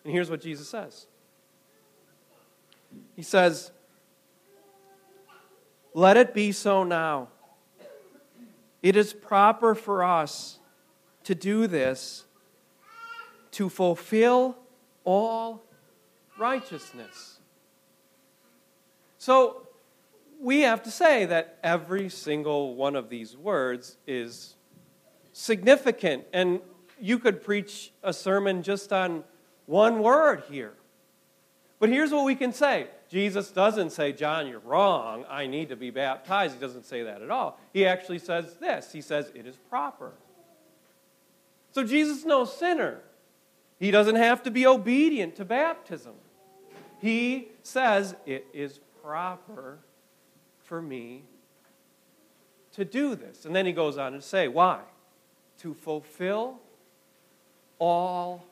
And 0.06 0.14
here's 0.14 0.30
what 0.30 0.42
Jesus 0.42 0.70
says 0.70 1.08
He 3.16 3.24
says, 3.24 3.72
Let 5.94 6.16
it 6.16 6.34
be 6.34 6.54
so 6.54 6.86
now. 6.86 7.28
It 8.82 8.96
is 8.96 9.14
proper 9.14 9.76
for 9.76 10.04
us 10.04 10.58
to 11.26 11.36
do 11.36 11.68
this 11.68 12.26
to 13.52 13.70
fulfill 13.70 14.58
all 15.04 15.62
righteousness. 16.40 17.40
So 19.20 19.68
we 20.40 20.62
have 20.62 20.82
to 20.84 20.92
say 20.92 21.26
that 21.26 21.60
every 21.62 22.10
single 22.10 22.74
one 22.74 22.96
of 22.96 23.10
these 23.10 23.38
words 23.38 23.98
is 24.08 24.56
significant. 25.42 26.26
And 26.34 26.62
you 27.00 27.18
could 27.18 27.44
preach 27.44 27.92
a 28.04 28.14
sermon 28.14 28.62
just 28.62 28.94
on 28.94 29.24
one 29.66 30.00
word 30.00 30.44
here. 30.50 30.74
But 31.80 31.90
here's 31.90 32.12
what 32.12 32.26
we 32.26 32.36
can 32.36 32.54
say 32.54 32.88
Jesus 33.10 33.50
doesn't 33.52 33.90
say, 33.90 34.14
John, 34.14 34.48
you're 34.48 34.60
wrong. 34.60 35.26
I 35.30 35.48
need 35.48 35.70
to 35.70 35.76
be 35.76 35.90
baptized. 35.90 36.54
He 36.54 36.60
doesn't 36.60 36.86
say 36.86 37.04
that 37.04 37.22
at 37.22 37.32
all. 37.32 37.60
He 37.74 37.86
actually 37.86 38.20
says 38.20 38.56
this 38.56 38.92
He 38.92 39.02
says, 39.02 39.32
it 39.34 39.48
is 39.48 39.56
proper. 39.70 40.14
So 41.72 41.84
Jesus 41.84 42.20
is 42.20 42.26
no 42.26 42.46
sinner. 42.46 43.00
He 43.80 43.90
doesn't 43.90 44.18
have 44.18 44.44
to 44.44 44.52
be 44.52 44.68
obedient 44.68 45.38
to 45.38 45.46
baptism. 45.46 46.14
He 47.00 47.48
says, 47.64 48.16
it 48.28 48.46
is 48.54 48.80
proper 49.02 49.80
for 50.60 50.82
me 50.82 51.24
to 52.74 52.86
do 52.86 53.16
this. 53.16 53.46
And 53.46 53.56
then 53.56 53.66
he 53.66 53.72
goes 53.72 53.98
on 53.98 54.12
to 54.12 54.22
say, 54.22 54.48
why? 54.48 54.82
To 55.62 55.74
fulfill 55.74 56.60
all 57.77 58.44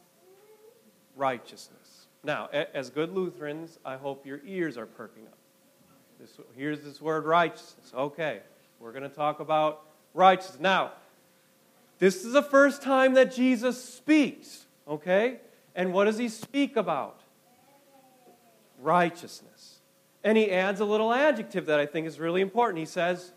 righteousness. 1.15 2.07
Now, 2.23 2.47
as 2.47 2.89
good 2.89 3.13
Lutherans, 3.13 3.79
I 3.83 3.95
hope 3.95 4.25
your 4.25 4.41
ears 4.45 4.77
are 4.77 4.85
perking 4.85 5.25
up. 5.25 5.37
This, 6.19 6.37
here's 6.55 6.81
this 6.81 7.01
word 7.01 7.25
righteousness. 7.25 7.91
Okay, 7.95 8.41
we're 8.79 8.91
going 8.91 9.03
to 9.03 9.09
talk 9.09 9.39
about 9.39 9.85
righteousness. 10.13 10.59
Now, 10.59 10.91
this 11.97 12.25
is 12.25 12.33
the 12.33 12.43
first 12.43 12.81
time 12.81 13.13
that 13.15 13.33
Jesus 13.33 13.83
speaks, 13.83 14.65
okay? 14.87 15.39
And 15.75 15.93
what 15.93 16.05
does 16.05 16.17
he 16.17 16.29
speak 16.29 16.75
about? 16.75 17.21
Righteousness. 18.81 19.79
And 20.23 20.37
he 20.37 20.51
adds 20.51 20.79
a 20.79 20.85
little 20.85 21.13
adjective 21.13 21.65
that 21.67 21.79
I 21.79 21.85
think 21.85 22.05
is 22.05 22.19
really 22.19 22.41
important. 22.41 22.79
He 22.79 22.85
says, 22.85 23.31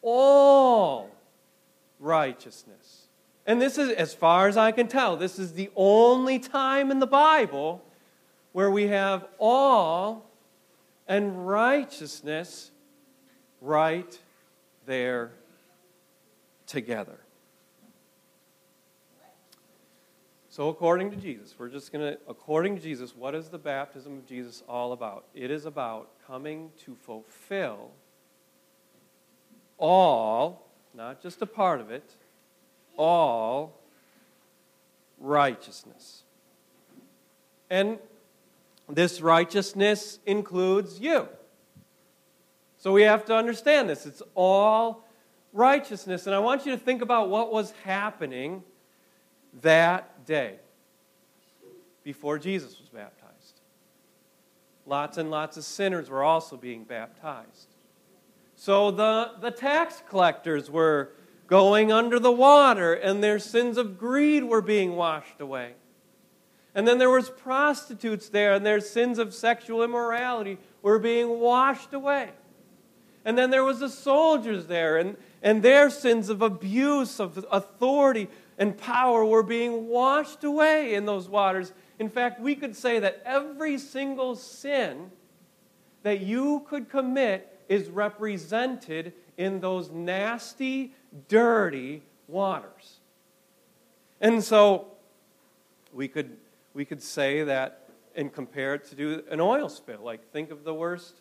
all 0.00 1.10
righteousness. 2.02 3.06
And 3.46 3.60
this 3.60 3.78
is, 3.78 3.90
as 3.90 4.12
far 4.12 4.48
as 4.48 4.56
I 4.56 4.72
can 4.72 4.88
tell, 4.88 5.16
this 5.16 5.38
is 5.38 5.54
the 5.54 5.70
only 5.74 6.38
time 6.38 6.90
in 6.90 6.98
the 6.98 7.06
Bible 7.06 7.82
where 8.52 8.70
we 8.70 8.88
have 8.88 9.24
all 9.38 10.30
and 11.08 11.46
righteousness 11.46 12.70
right 13.60 14.18
there 14.86 15.32
together. 16.66 17.18
So, 20.48 20.68
according 20.68 21.10
to 21.12 21.16
Jesus, 21.16 21.54
we're 21.58 21.70
just 21.70 21.92
going 21.92 22.12
to, 22.12 22.18
according 22.28 22.76
to 22.76 22.82
Jesus, 22.82 23.16
what 23.16 23.34
is 23.34 23.48
the 23.48 23.58
baptism 23.58 24.18
of 24.18 24.26
Jesus 24.26 24.62
all 24.68 24.92
about? 24.92 25.24
It 25.34 25.50
is 25.50 25.64
about 25.64 26.10
coming 26.26 26.70
to 26.84 26.94
fulfill 26.94 27.90
all, 29.78 30.68
not 30.94 31.22
just 31.22 31.42
a 31.42 31.46
part 31.46 31.80
of 31.80 31.90
it, 31.90 32.16
all 32.96 33.80
righteousness. 35.18 36.24
And 37.70 37.98
this 38.88 39.20
righteousness 39.20 40.18
includes 40.26 41.00
you. 41.00 41.28
So 42.78 42.92
we 42.92 43.02
have 43.02 43.24
to 43.26 43.34
understand 43.34 43.88
this. 43.88 44.06
It's 44.06 44.22
all 44.34 45.06
righteousness. 45.52 46.26
And 46.26 46.34
I 46.34 46.38
want 46.40 46.66
you 46.66 46.72
to 46.72 46.78
think 46.78 47.00
about 47.00 47.30
what 47.30 47.52
was 47.52 47.72
happening 47.84 48.62
that 49.62 50.26
day 50.26 50.56
before 52.02 52.38
Jesus 52.38 52.78
was 52.80 52.88
baptized. 52.88 53.60
Lots 54.84 55.16
and 55.16 55.30
lots 55.30 55.56
of 55.56 55.64
sinners 55.64 56.10
were 56.10 56.24
also 56.24 56.56
being 56.56 56.84
baptized. 56.84 57.71
So 58.62 58.92
the, 58.92 59.32
the 59.40 59.50
tax 59.50 60.04
collectors 60.08 60.70
were 60.70 61.10
going 61.48 61.90
under 61.90 62.20
the 62.20 62.30
water, 62.30 62.94
and 62.94 63.20
their 63.20 63.40
sins 63.40 63.76
of 63.76 63.98
greed 63.98 64.44
were 64.44 64.62
being 64.62 64.94
washed 64.94 65.40
away. 65.40 65.72
And 66.72 66.86
then 66.86 66.98
there 66.98 67.10
was 67.10 67.28
prostitutes 67.28 68.28
there, 68.28 68.52
and 68.54 68.64
their 68.64 68.78
sins 68.78 69.18
of 69.18 69.34
sexual 69.34 69.82
immorality 69.82 70.58
were 70.80 71.00
being 71.00 71.40
washed 71.40 71.92
away. 71.92 72.30
And 73.24 73.36
then 73.36 73.50
there 73.50 73.64
was 73.64 73.80
the 73.80 73.88
soldiers 73.88 74.68
there, 74.68 74.96
and, 74.96 75.16
and 75.42 75.60
their 75.60 75.90
sins 75.90 76.28
of 76.28 76.40
abuse, 76.40 77.18
of 77.18 77.44
authority, 77.50 78.28
and 78.58 78.78
power 78.78 79.24
were 79.24 79.42
being 79.42 79.88
washed 79.88 80.44
away 80.44 80.94
in 80.94 81.04
those 81.04 81.28
waters. 81.28 81.72
In 81.98 82.08
fact, 82.08 82.40
we 82.40 82.54
could 82.54 82.76
say 82.76 83.00
that 83.00 83.22
every 83.24 83.76
single 83.76 84.36
sin 84.36 85.10
that 86.04 86.20
you 86.20 86.64
could 86.68 86.88
commit 86.88 87.48
is 87.72 87.88
represented 87.88 89.14
in 89.38 89.58
those 89.60 89.90
nasty, 89.90 90.92
dirty 91.26 92.02
waters. 92.28 93.00
And 94.20 94.44
so 94.44 94.88
we 95.90 96.06
could, 96.06 96.36
we 96.74 96.84
could 96.84 97.02
say 97.02 97.44
that 97.44 97.88
and 98.14 98.30
compare 98.30 98.74
it 98.74 98.84
to 98.90 98.94
do 98.94 99.22
an 99.30 99.40
oil 99.40 99.70
spill. 99.70 100.00
Like, 100.02 100.30
think 100.32 100.50
of 100.50 100.64
the 100.64 100.74
worst 100.74 101.14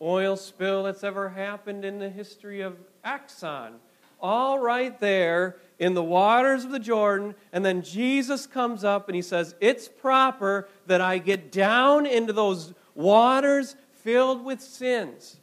oil 0.00 0.36
spill 0.36 0.82
that's 0.82 1.04
ever 1.04 1.28
happened 1.28 1.84
in 1.84 2.00
the 2.00 2.10
history 2.10 2.62
of 2.62 2.76
Exxon. 3.04 3.74
All 4.20 4.58
right 4.58 4.98
there 4.98 5.56
in 5.78 5.94
the 5.94 6.02
waters 6.02 6.64
of 6.64 6.72
the 6.72 6.80
Jordan, 6.80 7.36
and 7.52 7.64
then 7.64 7.80
Jesus 7.80 8.48
comes 8.48 8.82
up 8.82 9.08
and 9.08 9.14
he 9.14 9.22
says, 9.22 9.54
It's 9.60 9.86
proper 9.86 10.68
that 10.88 11.00
I 11.00 11.18
get 11.18 11.52
down 11.52 12.06
into 12.06 12.32
those 12.32 12.74
waters 12.96 13.76
filled 13.92 14.44
with 14.44 14.60
sins 14.60 15.36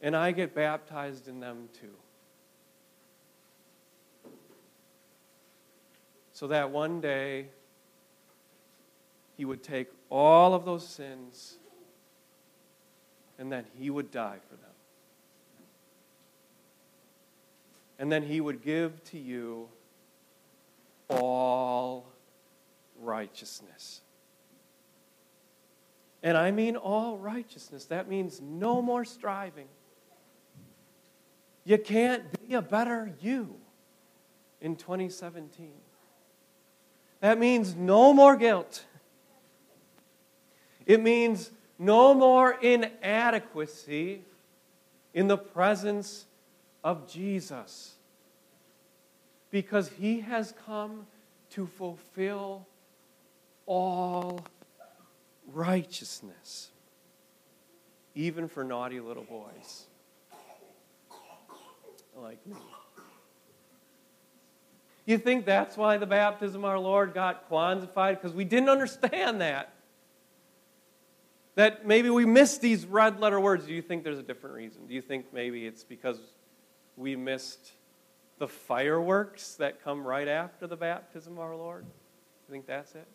and 0.00 0.16
I 0.16 0.32
get 0.32 0.54
baptized 0.54 1.28
in 1.28 1.40
them 1.40 1.68
too. 1.80 1.94
So 6.32 6.46
that 6.48 6.70
one 6.70 7.00
day 7.00 7.46
he 9.36 9.44
would 9.44 9.62
take 9.62 9.88
all 10.08 10.54
of 10.54 10.64
those 10.64 10.86
sins 10.86 11.56
and 13.38 13.50
then 13.50 13.64
he 13.76 13.90
would 13.90 14.10
die 14.10 14.38
for 14.48 14.56
them. 14.56 14.64
And 17.98 18.12
then 18.12 18.22
he 18.22 18.40
would 18.40 18.62
give 18.62 19.02
to 19.04 19.18
you 19.18 19.68
all 21.10 22.06
righteousness. 23.00 24.00
And 26.22 26.36
I 26.36 26.50
mean 26.50 26.76
all 26.76 27.16
righteousness. 27.16 27.86
That 27.86 28.08
means 28.08 28.40
no 28.40 28.82
more 28.82 29.04
striving. 29.04 29.68
You 31.68 31.76
can't 31.76 32.24
be 32.48 32.54
a 32.54 32.62
better 32.62 33.12
you 33.20 33.54
in 34.62 34.74
2017. 34.74 35.72
That 37.20 37.38
means 37.38 37.74
no 37.74 38.14
more 38.14 38.36
guilt. 38.36 38.86
It 40.86 41.02
means 41.02 41.50
no 41.78 42.14
more 42.14 42.52
inadequacy 42.52 44.22
in 45.12 45.28
the 45.28 45.36
presence 45.36 46.24
of 46.82 47.06
Jesus. 47.06 47.96
Because 49.50 49.90
he 49.90 50.20
has 50.20 50.54
come 50.64 51.06
to 51.50 51.66
fulfill 51.66 52.66
all 53.66 54.40
righteousness, 55.52 56.70
even 58.14 58.48
for 58.48 58.64
naughty 58.64 59.00
little 59.00 59.24
boys 59.24 59.87
like 62.28 62.46
me. 62.46 62.56
You 65.06 65.16
think 65.16 65.46
that's 65.46 65.78
why 65.78 65.96
the 65.96 66.04
baptism 66.04 66.62
of 66.62 66.70
our 66.70 66.78
Lord 66.78 67.14
got 67.14 67.48
Kwanzaafied? 67.48 68.20
Because 68.20 68.34
we 68.34 68.44
didn't 68.44 68.68
understand 68.68 69.40
that. 69.40 69.72
That 71.54 71.86
maybe 71.86 72.10
we 72.10 72.26
missed 72.26 72.60
these 72.60 72.84
red 72.84 73.18
letter 73.18 73.40
words. 73.40 73.64
Do 73.64 73.72
you 73.72 73.80
think 73.80 74.04
there's 74.04 74.18
a 74.18 74.22
different 74.22 74.56
reason? 74.56 74.86
Do 74.86 74.92
you 74.92 75.00
think 75.00 75.32
maybe 75.32 75.66
it's 75.66 75.84
because 75.84 76.20
we 76.98 77.16
missed 77.16 77.72
the 78.36 78.46
fireworks 78.46 79.54
that 79.54 79.82
come 79.82 80.06
right 80.06 80.28
after 80.28 80.66
the 80.66 80.76
baptism 80.76 81.32
of 81.32 81.38
our 81.38 81.56
Lord? 81.56 81.86
You 81.86 82.52
think 82.52 82.66
that's 82.66 82.94
it? 82.94 83.08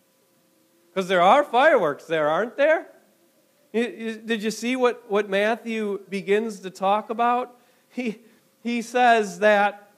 Because 0.92 1.08
there 1.08 1.22
are 1.22 1.44
fireworks 1.44 2.06
there, 2.06 2.30
aren't 2.30 2.58
there? 2.58 2.88
Did 3.74 4.42
you 4.42 4.50
see 4.50 4.76
what, 4.76 5.04
what 5.08 5.30
Matthew 5.30 6.00
begins 6.10 6.62
to 6.62 6.72
talk 6.72 7.12
about? 7.12 7.60
He, 7.90 8.20
he 8.64 8.82
says 8.82 9.40
that 9.40 9.92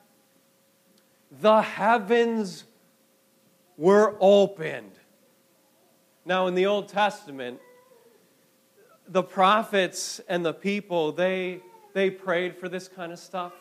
the 1.39 1.61
heavens 1.61 2.63
were 3.77 4.15
opened. 4.19 4.91
Now, 6.25 6.47
in 6.47 6.55
the 6.55 6.65
Old 6.65 6.89
Testament, 6.89 7.59
the 9.07 9.21
prophets 9.21 10.19
and 10.27 10.43
the 10.43 10.53
people, 10.53 11.11
they, 11.11 11.61
they 11.93 12.09
prayed 12.09 12.57
for 12.57 12.67
this 12.67 12.87
kind 12.87 13.11
of 13.11 13.19
stuff. 13.19 13.53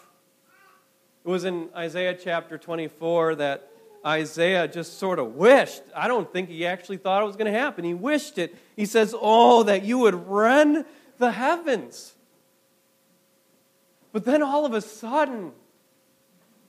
It 1.25 1.29
was 1.29 1.45
in 1.45 1.69
Isaiah 1.77 2.15
chapter 2.15 2.57
24 2.57 3.37
that 3.37 3.69
Isaiah 4.07 4.69
just 4.69 4.99
sort 4.99 5.19
of 5.19 5.35
wished. 5.35 5.83
I 5.95 6.09
don't 6.09 6.31
think 6.33 6.49
he 6.49 6.67
actually 6.67 6.99
thought 6.99 7.23
it 7.23 7.27
was 7.27 7.37
going 7.37 7.53
to 7.53 7.59
happen. 7.59 7.85
He 7.85 7.95
wished 7.95 8.39
it. 8.39 8.55
He 8.77 8.87
says, 8.87 9.15
Oh, 9.19 9.63
that 9.65 9.85
you 9.85 9.99
would 9.99 10.29
rend 10.29 10.85
the 11.19 11.33
heavens 11.33 12.15
but 14.15 14.25
then 14.25 14.45
all 14.45 14.65
of 14.65 14.75
a 14.75 14.81
sudden, 14.81 15.51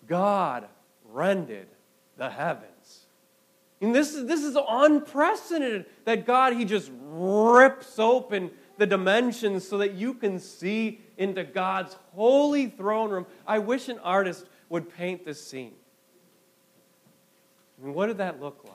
God 0.08 0.67
rended 1.12 1.67
the 2.17 2.31
heavens. 2.31 3.05
And 3.79 3.93
this 3.93 4.15
is, 4.15 4.25
this 4.25 4.41
is 4.41 4.58
unprecedented 4.67 5.86
that 6.05 6.25
God, 6.25 6.53
He 6.53 6.65
just 6.65 6.91
rips 7.03 7.99
open 7.99 8.49
the 8.79 8.88
dimensions 8.88 9.67
so 9.67 9.77
that 9.77 9.93
you 9.93 10.15
can 10.15 10.39
see 10.39 11.01
into 11.19 11.43
God's 11.43 11.95
holy 12.15 12.65
throne 12.65 13.12
room. 13.12 13.27
I 13.45 13.60
wish 13.60 13.89
an 13.89 13.99
artist 13.99 14.47
would 14.69 14.91
paint 14.97 15.23
this 15.23 15.45
scene. 15.45 15.75
I 17.79 17.86
mean, 17.86 17.93
what 17.93 18.08
did 18.08 18.17
that 18.17 18.41
look 18.41 18.63
like? 18.63 18.73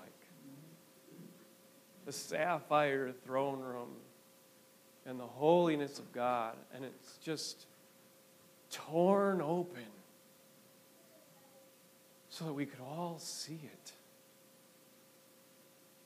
The 2.06 2.12
sapphire 2.12 3.12
throne 3.24 3.59
room 3.59 3.88
and 5.06 5.18
the 5.18 5.26
holiness 5.26 5.98
of 5.98 6.12
God, 6.12 6.54
and 6.72 6.85
it's 6.85 7.16
just 7.16 7.66
torn 8.70 9.40
open 9.40 9.85
so 12.28 12.44
that 12.44 12.52
we 12.52 12.66
could 12.66 12.80
all 12.80 13.18
see 13.18 13.61
it. 13.62 13.92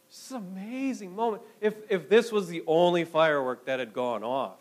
This 0.09 0.27
is 0.27 0.31
an 0.33 0.37
amazing 0.53 1.15
moment. 1.15 1.43
If, 1.61 1.75
if 1.89 2.09
this 2.09 2.33
was 2.33 2.49
the 2.49 2.63
only 2.67 3.05
firework 3.05 3.67
that 3.67 3.79
had 3.79 3.93
gone 3.93 4.23
off, 4.23 4.59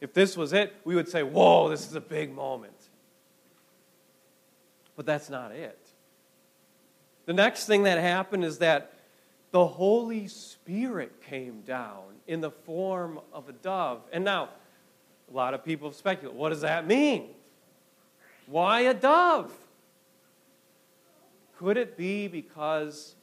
if 0.00 0.12
this 0.12 0.36
was 0.36 0.52
it, 0.52 0.74
we 0.84 0.94
would 0.94 1.08
say, 1.08 1.22
Whoa, 1.22 1.68
this 1.68 1.86
is 1.86 1.94
a 1.94 2.00
big 2.00 2.34
moment. 2.34 2.72
But 4.96 5.06
that's 5.06 5.30
not 5.30 5.52
it. 5.52 5.78
The 7.26 7.32
next 7.32 7.66
thing 7.66 7.82
that 7.84 7.98
happened 7.98 8.44
is 8.44 8.58
that 8.58 8.92
the 9.50 9.66
Holy 9.66 10.28
Spirit 10.28 11.22
came 11.22 11.62
down 11.62 12.02
in 12.26 12.40
the 12.40 12.50
form 12.50 13.20
of 13.32 13.48
a 13.48 13.52
dove. 13.52 14.02
And 14.12 14.24
now, 14.24 14.50
a 15.30 15.36
lot 15.36 15.54
of 15.54 15.64
people 15.64 15.92
speculate 15.92 16.34
what 16.34 16.50
does 16.50 16.62
that 16.62 16.86
mean? 16.86 17.30
Why 18.46 18.80
a 18.80 18.94
dove? 18.94 19.52
Could 21.58 21.76
it 21.76 21.96
be 21.96 22.28
because 22.28 23.14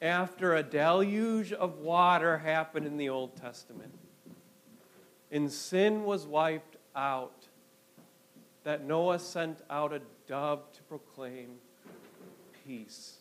after 0.00 0.54
a 0.54 0.62
deluge 0.62 1.52
of 1.52 1.78
water 1.78 2.38
happened 2.38 2.86
in 2.86 2.96
the 2.96 3.08
Old 3.08 3.36
Testament 3.36 3.92
and 5.30 5.50
sin 5.50 6.04
was 6.04 6.26
wiped 6.26 6.76
out, 6.94 7.46
that 8.64 8.84
Noah 8.84 9.18
sent 9.18 9.60
out 9.70 9.92
a 9.92 10.00
dove 10.26 10.72
to 10.72 10.82
proclaim 10.84 11.56
peace? 12.66 13.18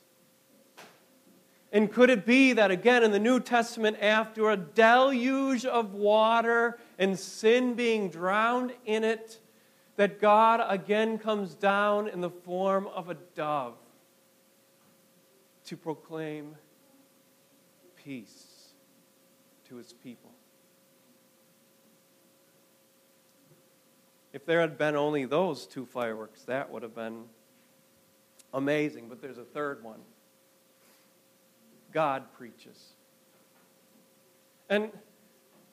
And 1.76 1.92
could 1.92 2.10
it 2.10 2.26
be 2.26 2.54
that 2.54 2.72
again 2.72 3.04
in 3.04 3.12
the 3.12 3.20
New 3.20 3.42
Testament, 3.42 3.98
after 4.00 4.50
a 4.50 4.56
deluge 4.56 5.66
of 5.66 5.94
water 5.94 6.80
and 6.98 7.20
sin 7.20 7.74
being 7.74 8.10
drowned 8.10 8.72
in 8.86 9.04
it, 9.04 9.42
that 9.98 10.22
God 10.22 10.66
again 10.70 11.18
comes 11.18 11.54
down 11.54 12.08
in 12.08 12.22
the 12.22 12.30
form 12.30 12.88
of 12.88 13.10
a 13.10 13.16
dove 13.36 13.76
to 15.66 15.76
proclaim 15.76 16.56
peace 18.02 18.70
to 19.68 19.76
his 19.76 19.92
people? 19.92 20.32
If 24.32 24.46
there 24.46 24.62
had 24.62 24.78
been 24.78 24.96
only 24.96 25.26
those 25.26 25.66
two 25.66 25.86
fireworks, 25.86 26.44
that 26.44 26.72
would 26.72 26.84
have 26.84 26.96
been 26.96 27.26
amazing. 28.54 29.10
But 29.10 29.22
there's 29.22 29.38
a 29.38 29.44
third 29.44 29.84
one. 29.84 30.00
God 31.96 32.34
preaches. 32.34 32.78
And 34.70 34.92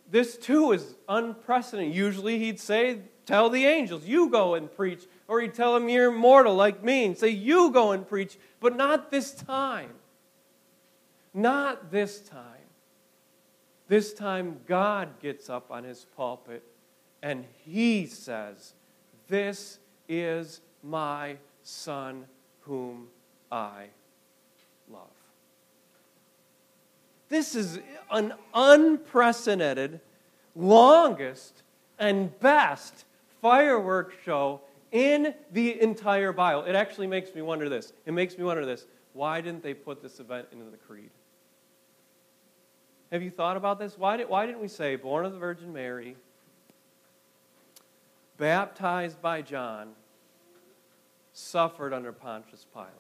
this 0.09 0.37
too 0.37 0.71
is 0.71 0.95
unprecedented. 1.09 1.93
Usually 1.93 2.39
he'd 2.39 2.61
say, 2.61 3.01
Tell 3.27 3.51
the 3.51 3.67
angels, 3.67 4.07
you 4.07 4.31
go 4.31 4.55
and 4.55 4.73
preach. 4.73 5.03
Or 5.27 5.41
he'd 5.41 5.55
tell 5.55 5.75
them, 5.75 5.89
You're 5.89 6.13
mortal 6.13 6.55
like 6.55 6.85
me, 6.85 7.07
and 7.07 7.19
say, 7.19 7.31
You 7.31 7.73
go 7.73 7.91
and 7.91 8.07
preach. 8.07 8.39
But 8.61 8.77
not 8.77 9.11
this 9.11 9.33
time. 9.33 9.91
Not 11.35 11.91
this 11.91 12.21
time. 12.21 12.47
This 13.89 14.15
time, 14.15 14.61
God 14.67 15.19
gets 15.21 15.51
up 15.51 15.73
on 15.73 15.83
his 15.83 16.07
pulpit 16.17 16.63
and 17.21 17.45
he 17.65 18.07
says, 18.07 18.75
This 19.27 19.81
is 20.09 20.61
my 20.85 21.39
son 21.65 22.27
whom 22.61 23.09
I 23.51 23.87
love. 24.89 25.22
This 27.33 27.55
is 27.55 27.79
an 28.11 28.35
unprecedented, 28.53 30.03
longest, 30.55 31.63
and 31.99 32.39
best 32.41 33.07
fireworks 33.41 34.15
show 34.23 34.61
in 34.91 35.33
the 35.51 35.81
entire 35.81 36.35
Bible. 36.35 36.65
It 36.65 36.75
actually 36.75 37.07
makes 37.07 37.35
me 37.35 37.41
wonder 37.41 37.71
this. 37.71 37.95
It 38.05 38.13
makes 38.13 38.37
me 38.37 38.45
wonder 38.45 38.67
this. 38.67 38.85
Why 39.15 39.41
didn't 39.41 39.63
they 39.63 39.73
put 39.73 40.03
this 40.03 40.21
event 40.21 40.49
into 40.53 40.67
the 40.67 40.77
creed? 40.77 41.09
Have 43.11 43.23
you 43.23 43.31
thought 43.31 43.57
about 43.57 43.79
this? 43.79 43.97
Why, 43.97 44.19
did, 44.19 44.29
why 44.29 44.45
didn't 44.45 44.61
we 44.61 44.69
say, 44.69 44.97
born 44.97 45.25
of 45.25 45.33
the 45.33 45.39
Virgin 45.39 45.73
Mary, 45.73 46.17
baptized 48.37 49.23
by 49.23 49.41
John, 49.41 49.93
suffered 51.33 51.95
under 51.95 52.13
Pontius 52.13 52.67
Pilate? 52.75 52.91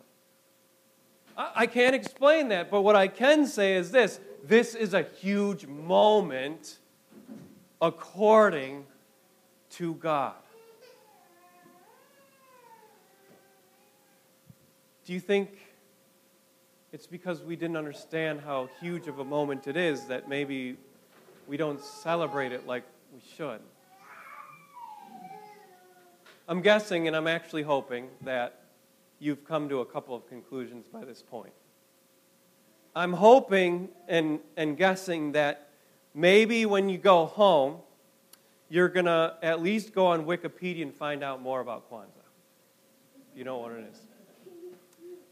I 1.37 1.66
can't 1.66 1.95
explain 1.95 2.49
that, 2.49 2.71
but 2.71 2.83
what 2.83 2.97
I 2.97 3.09
can 3.09 3.47
say 3.47 3.75
is 3.75 3.90
this 3.90 4.21
this 4.45 4.75
is 4.75 4.92
a 4.92 5.03
huge 5.03 5.66
moment 5.66 6.79
according 7.81 8.85
to 9.71 9.95
God. 9.95 10.35
Do 15.05 15.12
you 15.12 15.21
think 15.21 15.51
it's 16.92 17.07
because 17.07 17.42
we 17.42 17.57
didn't 17.57 17.77
understand 17.77 18.40
how 18.40 18.68
huge 18.81 19.09
of 19.09 19.18
a 19.18 19.25
moment 19.25 19.66
it 19.66 19.77
is 19.77 20.07
that 20.07 20.29
maybe 20.29 20.77
we 21.49 21.57
don't 21.57 21.83
celebrate 21.83 22.53
it 22.53 22.66
like 22.66 22.85
we 23.12 23.21
should? 23.37 23.61
I'm 26.49 26.61
guessing, 26.61 27.07
and 27.07 27.16
I'm 27.16 27.29
actually 27.29 27.62
hoping, 27.62 28.09
that 28.23 28.62
you've 29.23 29.45
come 29.45 29.69
to 29.69 29.79
a 29.81 29.87
couple 29.87 30.17
of 30.17 30.29
conclusions 30.29 30.89
by 30.89 31.05
this 31.05 31.23
point. 31.23 31.53
I'm 32.95 33.13
hoping 33.13 33.89
and, 34.09 34.41
and 34.57 34.77
guessing 34.77 35.33
that 35.33 35.69
maybe 36.13 36.67
when 36.67 36.89
you 36.89 36.99
go 36.99 37.27
home, 37.27 37.77
you're 38.69 38.89
going 38.89 39.07
to 39.07 39.37
at 39.41 39.63
least 39.63 39.95
go 39.95 40.07
on 40.07 40.27
Wikipedia 40.27 40.83
and 40.83 40.93
find 40.93 41.23
out 41.23 41.41
more 41.41 41.61
about 41.61 41.89
Kwanzaa. 41.89 42.09
You 43.37 43.45
know 43.45 43.59
what 43.59 43.73
it 43.73 43.85
is. 43.93 44.01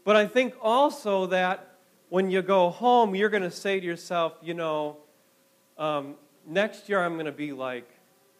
But 0.05 0.15
I 0.15 0.25
think 0.25 0.53
also 0.61 1.25
that 1.27 1.75
when 2.07 2.31
you 2.31 2.41
go 2.41 2.69
home, 2.69 3.13
you're 3.13 3.29
going 3.29 3.43
to 3.43 3.51
say 3.51 3.79
to 3.79 3.85
yourself, 3.85 4.33
you 4.41 4.53
know, 4.53 4.97
um, 5.77 6.15
next 6.47 6.87
year 6.87 7.03
I'm 7.03 7.15
going 7.15 7.25
to 7.25 7.31
be 7.33 7.51
like 7.51 7.89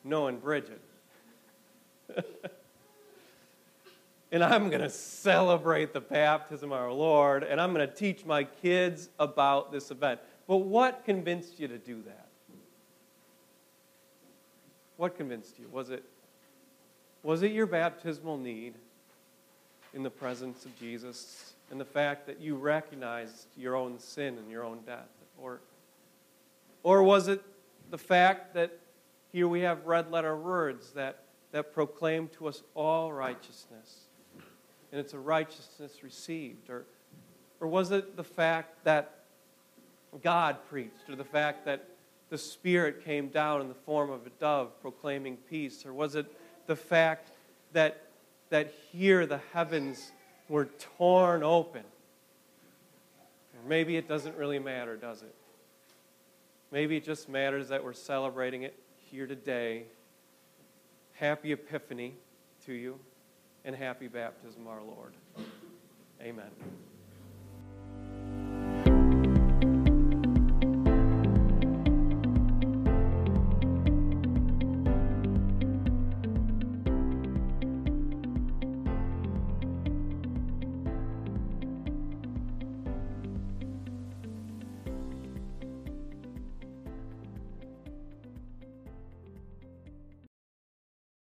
Noah 0.05 0.27
and 0.27 0.41
Bridget. 0.41 0.81
and 4.31 4.43
I'm 4.43 4.69
going 4.69 4.81
to 4.81 4.89
celebrate 4.89 5.91
the 5.91 5.99
baptism 5.99 6.71
of 6.71 6.79
our 6.79 6.91
Lord, 6.91 7.43
and 7.43 7.59
I'm 7.59 7.73
going 7.73 7.87
to 7.87 7.93
teach 7.93 8.25
my 8.25 8.45
kids 8.45 9.09
about 9.19 9.71
this 9.71 9.91
event. 9.91 10.21
But 10.47 10.57
what 10.57 11.03
convinced 11.03 11.59
you 11.59 11.67
to 11.67 11.77
do 11.77 12.01
that? 12.03 12.27
What 14.95 15.17
convinced 15.17 15.59
you? 15.59 15.67
Was 15.69 15.89
it, 15.89 16.03
was 17.23 17.41
it 17.41 17.51
your 17.51 17.65
baptismal 17.65 18.37
need 18.37 18.75
in 19.93 20.03
the 20.03 20.09
presence 20.09 20.63
of 20.63 20.79
Jesus 20.79 21.53
and 21.69 21.79
the 21.79 21.85
fact 21.85 22.25
that 22.27 22.39
you 22.39 22.55
recognized 22.55 23.47
your 23.57 23.75
own 23.75 23.99
sin 23.99 24.37
and 24.37 24.49
your 24.49 24.63
own 24.63 24.79
death? 24.85 25.09
Or, 25.37 25.59
or 26.83 27.03
was 27.03 27.27
it 27.27 27.41
the 27.89 27.97
fact 27.97 28.53
that 28.53 28.77
here 29.33 29.47
we 29.47 29.61
have 29.61 29.85
red 29.85 30.09
letter 30.09 30.37
words 30.37 30.91
that, 30.91 31.23
that 31.51 31.73
proclaim 31.73 32.29
to 32.37 32.47
us 32.47 32.61
all 32.75 33.11
righteousness? 33.11 34.05
And 34.91 34.99
it's 34.99 35.13
a 35.13 35.19
righteousness 35.19 36.03
received? 36.03 36.69
Or, 36.69 36.85
or 37.59 37.67
was 37.67 37.91
it 37.91 38.15
the 38.15 38.23
fact 38.23 38.83
that 38.83 39.15
God 40.21 40.57
preached, 40.69 41.09
or 41.09 41.15
the 41.15 41.23
fact 41.23 41.65
that 41.65 41.87
the 42.29 42.37
Spirit 42.37 43.03
came 43.05 43.29
down 43.29 43.61
in 43.61 43.67
the 43.67 43.73
form 43.73 44.09
of 44.09 44.25
a 44.25 44.29
dove 44.39 44.79
proclaiming 44.81 45.37
peace? 45.49 45.85
Or 45.85 45.93
was 45.93 46.15
it 46.15 46.25
the 46.67 46.75
fact 46.75 47.31
that, 47.73 48.03
that 48.49 48.73
here 48.91 49.25
the 49.25 49.39
heavens 49.53 50.11
were 50.49 50.65
torn 50.97 51.43
open? 51.43 51.83
Or 53.53 53.69
maybe 53.69 53.95
it 53.95 54.07
doesn't 54.07 54.35
really 54.35 54.59
matter, 54.59 54.97
does 54.97 55.21
it? 55.21 55.33
Maybe 56.71 56.97
it 56.97 57.03
just 57.03 57.29
matters 57.29 57.69
that 57.69 57.83
we're 57.83 57.93
celebrating 57.93 58.63
it 58.63 58.75
here 59.09 59.27
today. 59.27 59.83
Happy 61.13 61.51
Epiphany 61.51 62.13
to 62.65 62.73
you 62.73 62.99
and 63.65 63.75
happy 63.75 64.07
baptism, 64.07 64.67
our 64.67 64.81
Lord. 64.81 65.13
Amen. 66.21 66.51